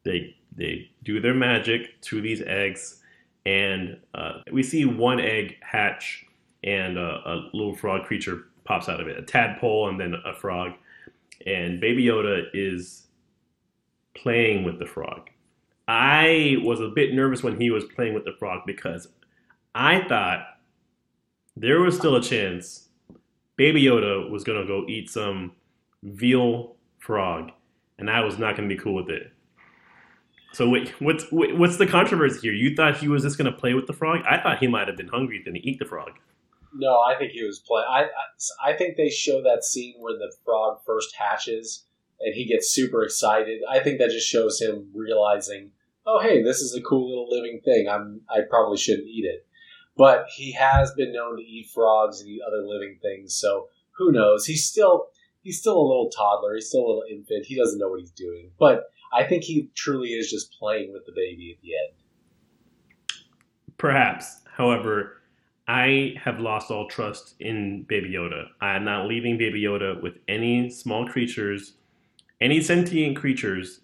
They 0.05 0.37
they 0.57 0.91
do 1.03 1.21
their 1.21 1.35
magic 1.35 2.01
to 2.03 2.21
these 2.21 2.43
eggs, 2.43 3.03
and 3.47 3.99
uh, 4.15 4.41
we 4.53 4.63
see 4.63 4.85
one 4.85 5.21
egg 5.21 5.57
hatch, 5.61 6.27
and 6.65 6.99
uh, 6.99 7.19
a 7.25 7.51
little 7.53 7.75
frog 7.75 8.05
creature 8.05 8.47
pops 8.65 8.89
out 8.89 9.01
of 9.01 9.09
it 9.09 9.19
a 9.19 9.23
tadpole 9.23 9.89
and 9.89 9.99
then 9.99 10.15
a 10.25 10.35
frog. 10.35 10.73
And 11.47 11.81
Baby 11.81 12.05
Yoda 12.05 12.45
is 12.53 13.07
playing 14.15 14.65
with 14.65 14.79
the 14.79 14.87
frog. 14.87 15.31
I 15.89 16.57
was 16.63 16.81
a 16.81 16.89
bit 16.89 17.15
nervous 17.15 17.43
when 17.43 17.61
he 17.61 17.71
was 17.71 17.85
playing 17.85 18.15
with 18.15 18.25
the 18.25 18.35
frog 18.39 18.61
because 18.67 19.09
I 19.75 20.07
thought 20.07 20.47
there 21.57 21.81
was 21.81 21.97
still 21.97 22.17
a 22.17 22.23
chance 22.23 22.91
Baby 23.61 23.83
Yoda 23.83 24.31
was 24.31 24.43
to 24.63 24.67
go 24.67 24.87
eat 24.89 25.11
some 25.11 25.53
veal 26.03 26.77
frog, 26.99 27.51
and 27.99 28.09
I 28.09 28.21
was 28.21 28.39
not 28.39 28.57
to 28.71 28.75
be 28.75 28.81
cool 28.81 28.95
with 28.95 29.11
it. 29.11 29.33
So 30.53 30.69
wait, 30.69 30.91
what's 31.01 31.25
what's 31.31 31.77
the 31.77 31.87
controversy 31.87 32.41
here? 32.41 32.53
You 32.53 32.75
thought 32.75 32.97
he 32.97 33.09
was 33.09 33.23
just 33.23 33.39
going 33.39 33.51
to 33.51 33.57
play 33.57 33.75
with 33.75 33.87
the 33.87 33.93
frog? 33.93 34.23
I 34.29 34.41
thought 34.41 34.59
he 34.59 34.67
might 34.67 34.89
have 34.89 34.97
been 34.97 35.09
hungry 35.09 35.43
to 35.45 35.51
eat 35.59 35.79
the 35.79 35.85
frog. 35.85 36.13
No, 36.75 37.01
I 37.01 37.17
think 37.17 37.33
he 37.33 37.45
was 37.45 37.59
playing. 37.59 37.87
I, 37.89 38.03
I, 38.03 38.71
I 38.73 38.77
think 38.77 38.97
they 38.97 39.11
show 39.11 39.43
that 39.43 39.65
scene 39.65 39.95
where 39.99 40.15
the 40.15 40.33
frog 40.45 40.81
first 40.85 41.15
hatches 41.17 41.85
and 42.21 42.35
he 42.35 42.45
gets 42.45 42.71
super 42.71 43.03
excited. 43.03 43.61
I 43.69 43.81
think 43.81 43.99
that 43.99 44.11
just 44.11 44.29
shows 44.29 44.61
him 44.61 44.91
realizing, 44.95 45.71
oh 46.07 46.21
hey, 46.21 46.43
this 46.43 46.61
is 46.61 46.75
a 46.75 46.83
cool 46.83 47.09
little 47.09 47.29
living 47.31 47.61
thing. 47.65 47.89
I'm 47.89 48.23
I 48.29 48.41
probably 48.49 48.77
shouldn't 48.77 49.09
eat 49.09 49.25
it. 49.25 49.47
But 49.97 50.27
he 50.35 50.53
has 50.53 50.93
been 50.93 51.13
known 51.13 51.37
to 51.37 51.43
eat 51.43 51.71
frogs 51.75 52.21
and 52.21 52.29
eat 52.29 52.41
other 52.47 52.67
living 52.67 52.99
things, 53.03 53.35
so 53.35 53.69
who 53.93 54.13
knows? 54.13 54.47
He's 54.47 54.65
still 54.65 55.09
he's 55.43 55.61
still 55.61 55.77
a 55.77 55.89
little 55.89 56.11
toddler. 56.11 56.55
He's 56.55 56.69
still 56.69 56.83
a 56.83 56.89
little 56.89 57.05
infant. 57.11 57.47
He 57.47 57.57
doesn't 57.57 57.79
know 57.79 57.89
what 57.89 58.01
he's 58.01 58.11
doing. 58.11 58.51
But 58.59 58.85
I 59.13 59.25
think 59.25 59.45
he 59.45 59.71
truly 59.75 60.11
is 60.11 60.31
just 60.31 60.57
playing 60.59 60.93
with 60.93 61.05
the 61.07 61.13
baby 61.13 61.57
at 61.57 61.63
the 61.63 61.73
end. 61.75 61.95
Perhaps. 63.77 64.43
However, 64.57 65.21
I 65.67 66.15
have 66.23 66.41
lost 66.41 66.71
all 66.71 66.89
trust 66.89 67.35
in 67.41 67.85
Baby 67.85 68.11
Yoda. 68.11 68.47
I 68.61 68.75
am 68.77 68.85
not 68.85 69.07
leaving 69.07 69.39
Baby 69.39 69.63
Yoda 69.63 70.03
with 70.03 70.19
any 70.29 70.69
small 70.69 71.07
creatures, 71.07 71.75
any 72.41 72.61
sentient 72.61 73.17
creatures 73.17 73.81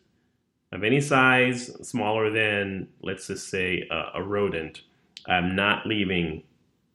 of 0.72 0.84
any 0.84 1.00
size 1.00 1.66
smaller 1.88 2.30
than, 2.30 2.88
let's 3.02 3.28
just 3.28 3.48
say, 3.48 3.86
a, 3.90 4.18
a 4.18 4.22
rodent. 4.22 4.82
I'm 5.26 5.54
not 5.56 5.86
leaving 5.86 6.42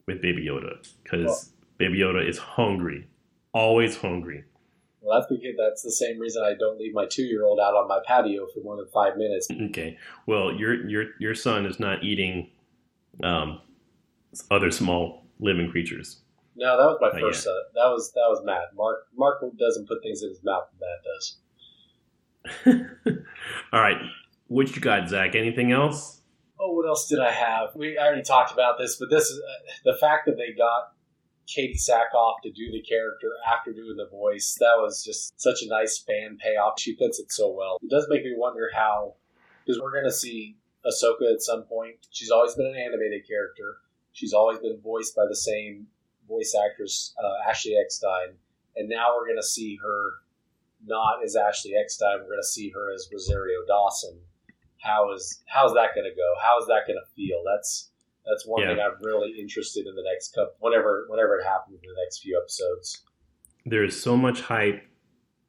with 0.06 0.22
Baby 0.22 0.46
Yoda 0.46 0.86
because 1.02 1.52
Baby 1.78 1.98
Yoda 1.98 2.26
is 2.28 2.38
hungry, 2.38 3.08
always 3.52 3.96
hungry. 3.96 4.44
Well, 5.02 5.18
that's 5.18 5.28
because 5.30 5.56
that's 5.58 5.82
the 5.82 5.90
same 5.90 6.18
reason 6.20 6.44
I 6.44 6.54
don't 6.58 6.78
leave 6.78 6.94
my 6.94 7.06
two-year-old 7.10 7.58
out 7.58 7.74
on 7.74 7.88
my 7.88 7.98
patio 8.06 8.46
for 8.54 8.60
more 8.62 8.76
than 8.76 8.86
five 8.94 9.16
minutes. 9.16 9.48
Okay. 9.50 9.98
Well, 10.26 10.52
your 10.52 10.88
your 10.88 11.06
your 11.18 11.34
son 11.34 11.66
is 11.66 11.80
not 11.80 12.04
eating 12.04 12.50
um, 13.24 13.60
other 14.50 14.70
small 14.70 15.26
living 15.40 15.68
creatures. 15.70 16.20
No, 16.54 16.76
that 16.76 16.84
was 16.84 16.98
my 17.00 17.08
Not 17.08 17.20
first. 17.20 17.42
son. 17.44 17.54
that 17.74 17.86
was 17.86 18.12
that 18.12 18.26
was 18.28 18.42
Matt. 18.44 18.74
Mark 18.76 19.06
Mark 19.16 19.42
doesn't 19.58 19.88
put 19.88 20.02
things 20.02 20.22
in 20.22 20.28
his 20.28 20.40
mouth. 20.44 20.64
Matt 20.80 21.02
does. 21.04 21.38
All 23.72 23.80
right, 23.80 23.96
what 24.48 24.74
you 24.74 24.80
got, 24.80 25.08
Zach? 25.08 25.34
Anything 25.34 25.72
else? 25.72 26.20
Oh, 26.60 26.72
what 26.72 26.86
else 26.86 27.08
did 27.08 27.18
I 27.18 27.30
have? 27.32 27.70
We 27.74 27.98
I 27.98 28.06
already 28.06 28.22
talked 28.22 28.52
about 28.52 28.78
this, 28.78 28.96
but 29.00 29.10
this 29.10 29.24
is 29.24 29.38
uh, 29.38 29.70
the 29.92 29.96
fact 29.98 30.26
that 30.26 30.36
they 30.36 30.52
got 30.56 30.92
Katee 31.48 31.76
Sackhoff 31.76 32.34
to 32.42 32.50
do 32.50 32.70
the 32.70 32.82
character 32.82 33.30
after 33.52 33.72
doing 33.72 33.96
the 33.96 34.08
voice. 34.08 34.56
That 34.60 34.76
was 34.76 35.04
just 35.04 35.40
such 35.40 35.62
a 35.62 35.68
nice 35.68 35.98
fan 35.98 36.38
payoff. 36.42 36.78
She 36.78 36.96
fits 36.96 37.18
it 37.18 37.32
so 37.32 37.50
well. 37.50 37.78
It 37.82 37.90
does 37.90 38.06
make 38.08 38.24
me 38.24 38.34
wonder 38.36 38.70
how, 38.74 39.14
because 39.64 39.80
we're 39.80 39.92
going 39.92 40.04
to 40.04 40.12
see 40.12 40.56
Ahsoka 40.86 41.32
at 41.32 41.42
some 41.42 41.62
point. 41.62 41.96
She's 42.10 42.30
always 42.30 42.54
been 42.54 42.66
an 42.66 42.76
animated 42.76 43.26
character. 43.26 43.78
She's 44.12 44.32
always 44.32 44.58
been 44.58 44.78
voiced 44.82 45.16
by 45.16 45.26
the 45.28 45.36
same 45.36 45.86
voice 46.28 46.54
actress, 46.54 47.14
uh, 47.22 47.48
Ashley 47.48 47.74
Eckstein, 47.82 48.34
and 48.76 48.88
now 48.88 49.14
we're 49.16 49.26
going 49.26 49.38
to 49.38 49.46
see 49.46 49.78
her 49.82 50.12
not 50.84 51.24
as 51.24 51.36
Ashley 51.36 51.72
Eckstein. 51.76 52.18
We're 52.20 52.34
going 52.34 52.42
to 52.42 52.48
see 52.48 52.70
her 52.70 52.92
as 52.92 53.08
Rosario 53.12 53.60
Dawson. 53.66 54.18
How 54.80 55.12
is 55.12 55.42
how's 55.46 55.74
that 55.74 55.94
going 55.94 56.10
to 56.10 56.16
go? 56.16 56.34
How 56.42 56.58
is 56.60 56.66
that 56.66 56.86
going 56.86 56.98
to 56.98 57.14
feel? 57.14 57.42
That's 57.44 57.90
that's 58.26 58.46
one 58.46 58.62
Yeah. 58.62 58.74
thing 58.74 58.80
I'm 58.84 59.02
really 59.02 59.38
interested 59.40 59.86
in 59.86 59.94
the 59.94 60.02
next 60.02 60.34
cup, 60.34 60.56
whenever 60.60 61.06
whenever 61.08 61.38
it 61.38 61.44
happens 61.44 61.80
in 61.82 61.88
the 61.88 62.00
next 62.02 62.20
few 62.20 62.38
episodes. 62.40 63.02
There 63.66 63.84
is 63.84 64.00
so 64.00 64.16
much 64.16 64.40
hype 64.40 64.82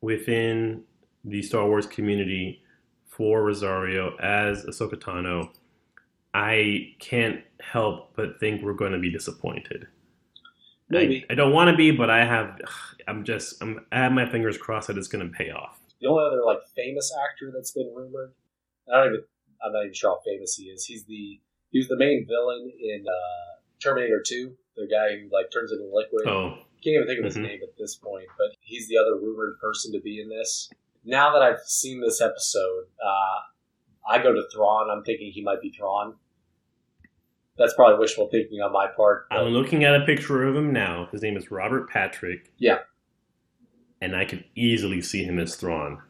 within 0.01 0.83
the 1.23 1.41
Star 1.41 1.65
Wars 1.67 1.85
community 1.87 2.61
for 3.07 3.43
Rosario 3.43 4.15
as 4.17 4.65
Ahsoka 4.65 4.95
Tano. 4.95 5.49
I 6.33 6.95
can't 6.99 7.41
help 7.61 8.15
but 8.15 8.39
think 8.39 8.61
we're 8.63 8.73
going 8.73 8.91
to 8.91 8.99
be 8.99 9.11
disappointed. 9.11 9.87
Maybe 10.89 11.25
I, 11.29 11.33
I 11.33 11.35
don't 11.35 11.53
want 11.53 11.69
to 11.71 11.77
be, 11.77 11.91
but 11.91 12.09
I 12.09 12.25
have. 12.25 12.59
I'm 13.07 13.23
just. 13.23 13.61
I'm, 13.61 13.85
I 13.91 13.99
have 13.99 14.11
my 14.11 14.29
fingers 14.29 14.57
crossed 14.57 14.87
that 14.87 14.97
it's 14.97 15.07
going 15.07 15.25
to 15.27 15.31
pay 15.35 15.49
off. 15.49 15.79
the 16.01 16.07
only 16.09 16.23
other 16.25 16.43
like 16.43 16.59
famous 16.75 17.11
actor 17.23 17.51
that's 17.53 17.71
been 17.71 17.91
rumored. 17.95 18.33
I 18.93 18.97
don't 19.03 19.13
even. 19.13 19.23
I'm 19.65 19.71
not 19.73 19.81
even 19.83 19.93
sure 19.93 20.11
how 20.11 20.19
famous 20.25 20.55
he 20.55 20.65
is. 20.65 20.85
He's 20.85 21.05
the 21.05 21.39
he 21.73 21.79
was 21.79 21.89
the 21.89 21.97
main 21.97 22.25
villain 22.25 22.71
in 22.79 23.03
uh, 23.05 23.59
Terminator 23.81 24.23
Two. 24.25 24.55
The 24.77 24.87
guy 24.87 25.17
who 25.19 25.29
like 25.35 25.51
turns 25.51 25.71
into 25.73 25.83
liquid. 25.93 26.25
Oh, 26.27 26.57
Can't 26.83 26.95
even 26.95 27.07
think 27.07 27.19
of 27.19 27.25
his 27.25 27.35
Mhm. 27.37 27.41
name 27.43 27.59
at 27.63 27.77
this 27.77 27.95
point, 27.95 28.27
but 28.37 28.55
he's 28.61 28.87
the 28.87 28.97
other 28.97 29.15
rumored 29.15 29.57
person 29.59 29.91
to 29.93 29.99
be 30.01 30.19
in 30.21 30.29
this. 30.29 30.69
Now 31.05 31.31
that 31.33 31.41
I've 31.41 31.59
seen 31.65 31.99
this 32.01 32.21
episode, 32.21 32.85
uh, 33.05 33.39
I 34.09 34.21
go 34.23 34.33
to 34.33 34.43
Thrawn. 34.53 34.89
I'm 34.89 35.03
thinking 35.03 35.31
he 35.31 35.41
might 35.43 35.61
be 35.61 35.69
Thrawn. 35.69 36.15
That's 37.57 37.73
probably 37.75 37.99
wishful 37.99 38.27
thinking 38.29 38.61
on 38.61 38.71
my 38.71 38.87
part. 38.87 39.27
but- 39.29 39.39
I'm 39.39 39.53
looking 39.53 39.83
at 39.83 39.95
a 40.01 40.05
picture 40.05 40.43
of 40.43 40.55
him 40.55 40.73
now. 40.73 41.05
His 41.11 41.21
name 41.21 41.37
is 41.37 41.51
Robert 41.51 41.89
Patrick. 41.89 42.51
Yeah. 42.57 42.79
And 44.01 44.15
I 44.15 44.25
could 44.25 44.43
easily 44.55 45.01
see 45.01 45.23
him 45.23 45.39
as 45.39 45.55
Thrawn. 45.55 46.01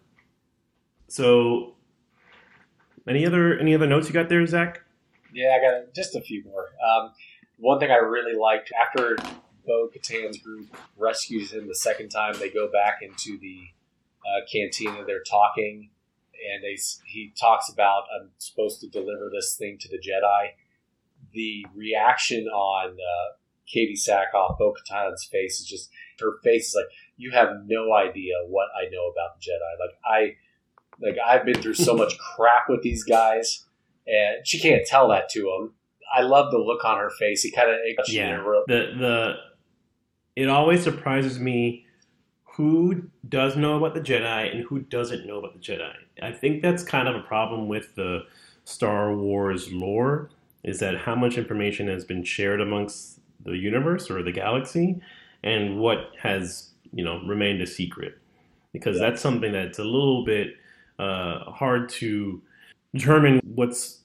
So, 1.08 1.76
any 3.08 3.26
other 3.26 3.58
any 3.60 3.76
other 3.76 3.86
notes 3.88 4.08
you 4.08 4.14
got 4.14 4.30
there, 4.30 4.46
Zach? 4.48 4.82
Yeah, 5.34 5.58
I 5.58 5.62
got 5.62 5.94
just 5.96 6.16
a 6.16 6.22
few 6.22 6.44
more. 6.44 6.70
Um, 6.88 7.12
one 7.58 7.80
thing 7.80 7.92
I 7.92 7.96
really 7.96 8.38
liked 8.38 8.72
after 8.80 9.18
Bo 9.66 9.90
Katan's 9.94 10.38
group 10.38 10.76
rescues 10.98 11.54
him 11.54 11.68
the 11.68 11.76
second 11.76 12.10
time, 12.10 12.36
they 12.38 12.50
go 12.50 12.70
back 12.72 13.00
into 13.02 13.40
the 13.40 13.62
uh, 14.26 14.46
cantina. 14.52 15.04
They're 15.06 15.24
talking, 15.24 15.90
and 16.54 16.64
they 16.64 16.78
he 17.06 17.34
talks 17.40 17.70
about 17.70 18.04
I'm 18.16 18.30
supposed 18.38 18.80
to 18.82 18.88
deliver 18.88 19.30
this 19.34 19.56
thing 19.58 19.78
to 19.80 19.90
the 19.90 19.98
Jedi. 19.98 20.50
The 21.34 21.66
reaction 21.74 22.46
on 22.48 22.92
uh, 22.92 23.36
Katee 23.68 23.98
Sackhoff, 23.98 24.60
Bo 24.60 24.74
Katan's 24.74 25.24
face 25.24 25.60
is 25.60 25.66
just 25.66 25.90
her 26.20 26.34
face 26.44 26.70
is 26.70 26.76
like 26.76 26.92
you 27.18 27.32
have 27.32 27.64
no 27.66 27.94
idea 27.94 28.36
what 28.48 28.68
I 28.78 28.90
know 28.92 29.08
about 29.08 29.40
the 29.40 29.50
Jedi. 29.50 29.80
Like 29.80 29.98
I, 30.06 30.36
like 31.00 31.18
I've 31.26 31.46
been 31.46 31.62
through 31.62 31.76
so 31.76 31.96
much 31.98 32.18
crap 32.20 32.70
with 32.70 32.84
these 32.84 33.04
guys 33.04 33.66
and 34.08 34.46
she 34.46 34.60
can't 34.60 34.86
tell 34.86 35.08
that 35.10 35.30
to 35.30 35.40
him. 35.50 35.74
I 36.16 36.22
love 36.22 36.52
the 36.52 36.58
look 36.60 36.84
on 36.86 36.98
her 37.00 37.10
face. 37.10 37.42
He 37.44 37.52
kind 37.52 37.70
of 37.70 37.78
Yeah. 38.08 38.38
The 38.68 38.94
the 38.98 39.36
it 40.36 40.50
always 40.50 40.84
surprises 40.84 41.40
me 41.40 41.86
who 42.56 43.10
does 43.28 43.56
know 43.56 43.78
about 43.78 43.94
the 43.96 44.02
Jedi 44.02 44.52
and 44.54 44.64
who 44.66 44.80
doesn't 44.80 45.26
know 45.26 45.40
about 45.40 45.54
the 45.54 45.60
Jedi. 45.60 45.92
I 46.22 46.32
think 46.32 46.62
that's 46.62 46.84
kind 46.84 47.08
of 47.08 47.16
a 47.16 47.22
problem 47.22 47.68
with 47.68 47.96
the 47.96 48.26
Star 48.66 49.16
Wars 49.16 49.72
lore 49.72 50.30
is 50.64 50.80
that 50.80 50.98
how 50.98 51.16
much 51.16 51.38
information 51.38 51.88
has 51.88 52.06
been 52.06 52.24
shared 52.24 52.62
amongst 52.62 53.20
the 53.44 53.58
universe 53.58 54.10
or 54.10 54.24
the 54.24 54.32
galaxy 54.32 55.02
and 55.44 55.80
what 55.80 56.12
has, 56.22 56.70
you 56.94 57.04
know, 57.04 57.22
remained 57.26 57.62
a 57.62 57.68
secret. 57.68 58.18
Because 58.72 58.98
Yeah. 58.98 59.10
that's 59.10 59.22
something 59.22 59.52
that's 59.52 59.80
a 59.80 59.84
little 59.84 60.24
bit 60.24 60.56
uh, 61.00 61.40
hard 61.52 61.90
to 61.90 62.42
determine 62.94 63.42
what's 63.44 64.04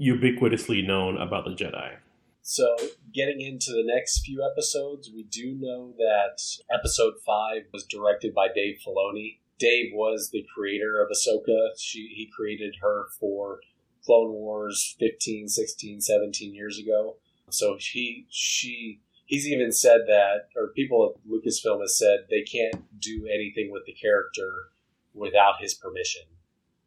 ubiquitously 0.00 0.86
known 0.86 1.16
about 1.16 1.44
the 1.44 1.52
Jedi. 1.52 1.96
So, 2.42 2.76
getting 3.12 3.40
into 3.40 3.72
the 3.72 3.82
next 3.84 4.24
few 4.24 4.48
episodes, 4.48 5.10
we 5.12 5.24
do 5.24 5.56
know 5.58 5.94
that 5.98 6.38
episode 6.72 7.14
five 7.24 7.62
was 7.72 7.84
directed 7.84 8.34
by 8.34 8.48
Dave 8.54 8.78
Filoni. 8.86 9.38
Dave 9.58 9.92
was 9.92 10.30
the 10.30 10.46
creator 10.54 11.02
of 11.02 11.08
Ahsoka. 11.08 11.70
She, 11.76 12.12
he 12.14 12.30
created 12.36 12.76
her 12.82 13.06
for 13.18 13.60
Clone 14.04 14.32
Wars 14.32 14.94
15, 15.00 15.48
16, 15.48 16.00
17 16.00 16.54
years 16.54 16.78
ago. 16.78 17.16
So 17.50 17.76
he 17.78 18.26
she 18.28 19.00
he's 19.24 19.46
even 19.48 19.72
said 19.72 20.02
that, 20.06 20.48
or 20.56 20.68
people 20.68 21.14
at 21.14 21.30
Lucasfilm 21.30 21.80
has 21.80 21.98
said 21.98 22.26
they 22.30 22.42
can't 22.42 22.84
do 23.00 23.26
anything 23.26 23.70
with 23.70 23.84
the 23.86 23.92
character 23.92 24.70
without 25.14 25.60
his 25.60 25.74
permission. 25.74 26.22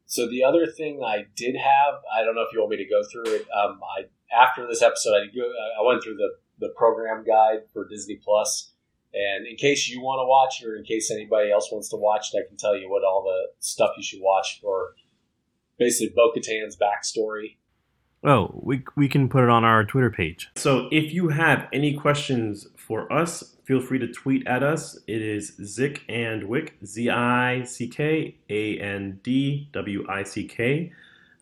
So 0.09 0.27
the 0.27 0.43
other 0.43 0.65
thing 0.65 1.03
I 1.05 1.27
did 1.35 1.55
have, 1.55 2.01
I 2.11 2.23
don't 2.23 2.33
know 2.33 2.41
if 2.41 2.51
you 2.51 2.59
want 2.59 2.71
me 2.71 2.77
to 2.77 2.89
go 2.89 3.03
through 3.11 3.35
it. 3.35 3.47
Um, 3.55 3.79
I 3.95 4.05
after 4.35 4.67
this 4.67 4.81
episode, 4.81 5.13
I 5.13 5.25
go, 5.27 5.43
I 5.79 5.85
went 5.85 6.03
through 6.03 6.15
the 6.15 6.29
the 6.59 6.73
program 6.75 7.23
guide 7.23 7.59
for 7.71 7.87
Disney 7.87 8.15
Plus, 8.15 8.73
and 9.13 9.45
in 9.45 9.55
case 9.55 9.87
you 9.87 10.01
want 10.01 10.19
to 10.19 10.27
watch 10.27 10.63
or 10.65 10.75
in 10.75 10.83
case 10.83 11.11
anybody 11.11 11.51
else 11.51 11.71
wants 11.71 11.89
to 11.89 11.95
watch 11.95 12.33
it, 12.33 12.39
I 12.43 12.47
can 12.47 12.57
tell 12.57 12.75
you 12.75 12.89
what 12.89 13.03
all 13.03 13.23
the 13.23 13.53
stuff 13.59 13.91
you 13.97 14.03
should 14.03 14.21
watch 14.21 14.59
for. 14.59 14.95
Basically, 15.77 16.11
Bo-Katan's 16.15 16.75
backstory. 16.75 17.57
Oh, 18.23 18.51
we 18.61 18.83
we 18.95 19.07
can 19.07 19.29
put 19.29 19.43
it 19.43 19.49
on 19.49 19.63
our 19.63 19.85
Twitter 19.85 20.09
page. 20.09 20.49
So 20.55 20.89
if 20.91 21.13
you 21.13 21.29
have 21.29 21.67
any 21.71 21.93
questions 21.93 22.67
for 22.75 23.11
us, 23.11 23.55
feel 23.63 23.79
free 23.79 23.99
to 23.99 24.07
tweet 24.07 24.45
at 24.45 24.61
us. 24.61 24.99
It 25.07 25.21
is 25.21 25.55
Zick 25.63 26.03
and 26.09 26.43
Wick, 26.43 26.75
Z 26.85 27.09
I 27.09 27.63
C 27.63 27.87
K 27.87 28.35
A 28.49 28.79
N 28.79 29.19
D 29.23 29.69
W 29.71 30.05
I 30.09 30.23
C 30.23 30.43
K, 30.43 30.91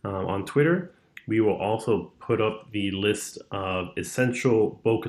um, 0.04 0.28
on 0.28 0.46
Twitter. 0.46 0.92
We 1.28 1.42
will 1.42 1.58
also 1.58 2.14
put 2.20 2.40
up 2.42 2.72
the 2.72 2.92
list 2.92 3.38
of 3.52 3.90
essential 3.98 4.80
Bo 4.84 5.04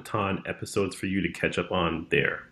episodes 0.47 0.97
for 0.97 1.07
you 1.07 1.21
to 1.21 1.29
catch 1.33 1.59
up 1.59 1.71
on 1.71 2.07
there. 2.11 2.49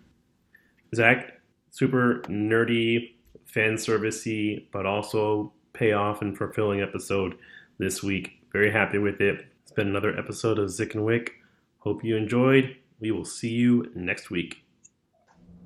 Zach, 0.94 1.40
super 1.70 2.22
nerdy, 2.28 3.14
fan 3.44 3.74
servicey, 3.74 4.66
but 4.70 4.86
also 4.86 5.52
payoff 5.72 6.22
and 6.22 6.36
fulfilling 6.36 6.80
episode 6.80 7.36
this 7.78 8.02
week. 8.02 8.35
Very 8.56 8.72
happy 8.72 8.96
with 8.96 9.20
it. 9.20 9.44
It's 9.60 9.72
been 9.72 9.88
another 9.88 10.18
episode 10.18 10.58
of 10.58 10.70
Zick 10.70 10.94
and 10.94 11.04
Wick. 11.04 11.32
Hope 11.80 12.02
you 12.02 12.16
enjoyed. 12.16 12.74
We 13.00 13.10
will 13.10 13.26
see 13.26 13.50
you 13.50 13.92
next 13.94 14.30
week. 14.30 14.64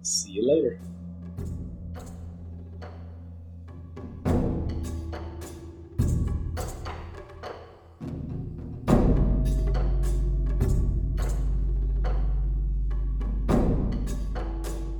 See 0.03 0.33
you 0.33 0.43
later. 0.45 0.81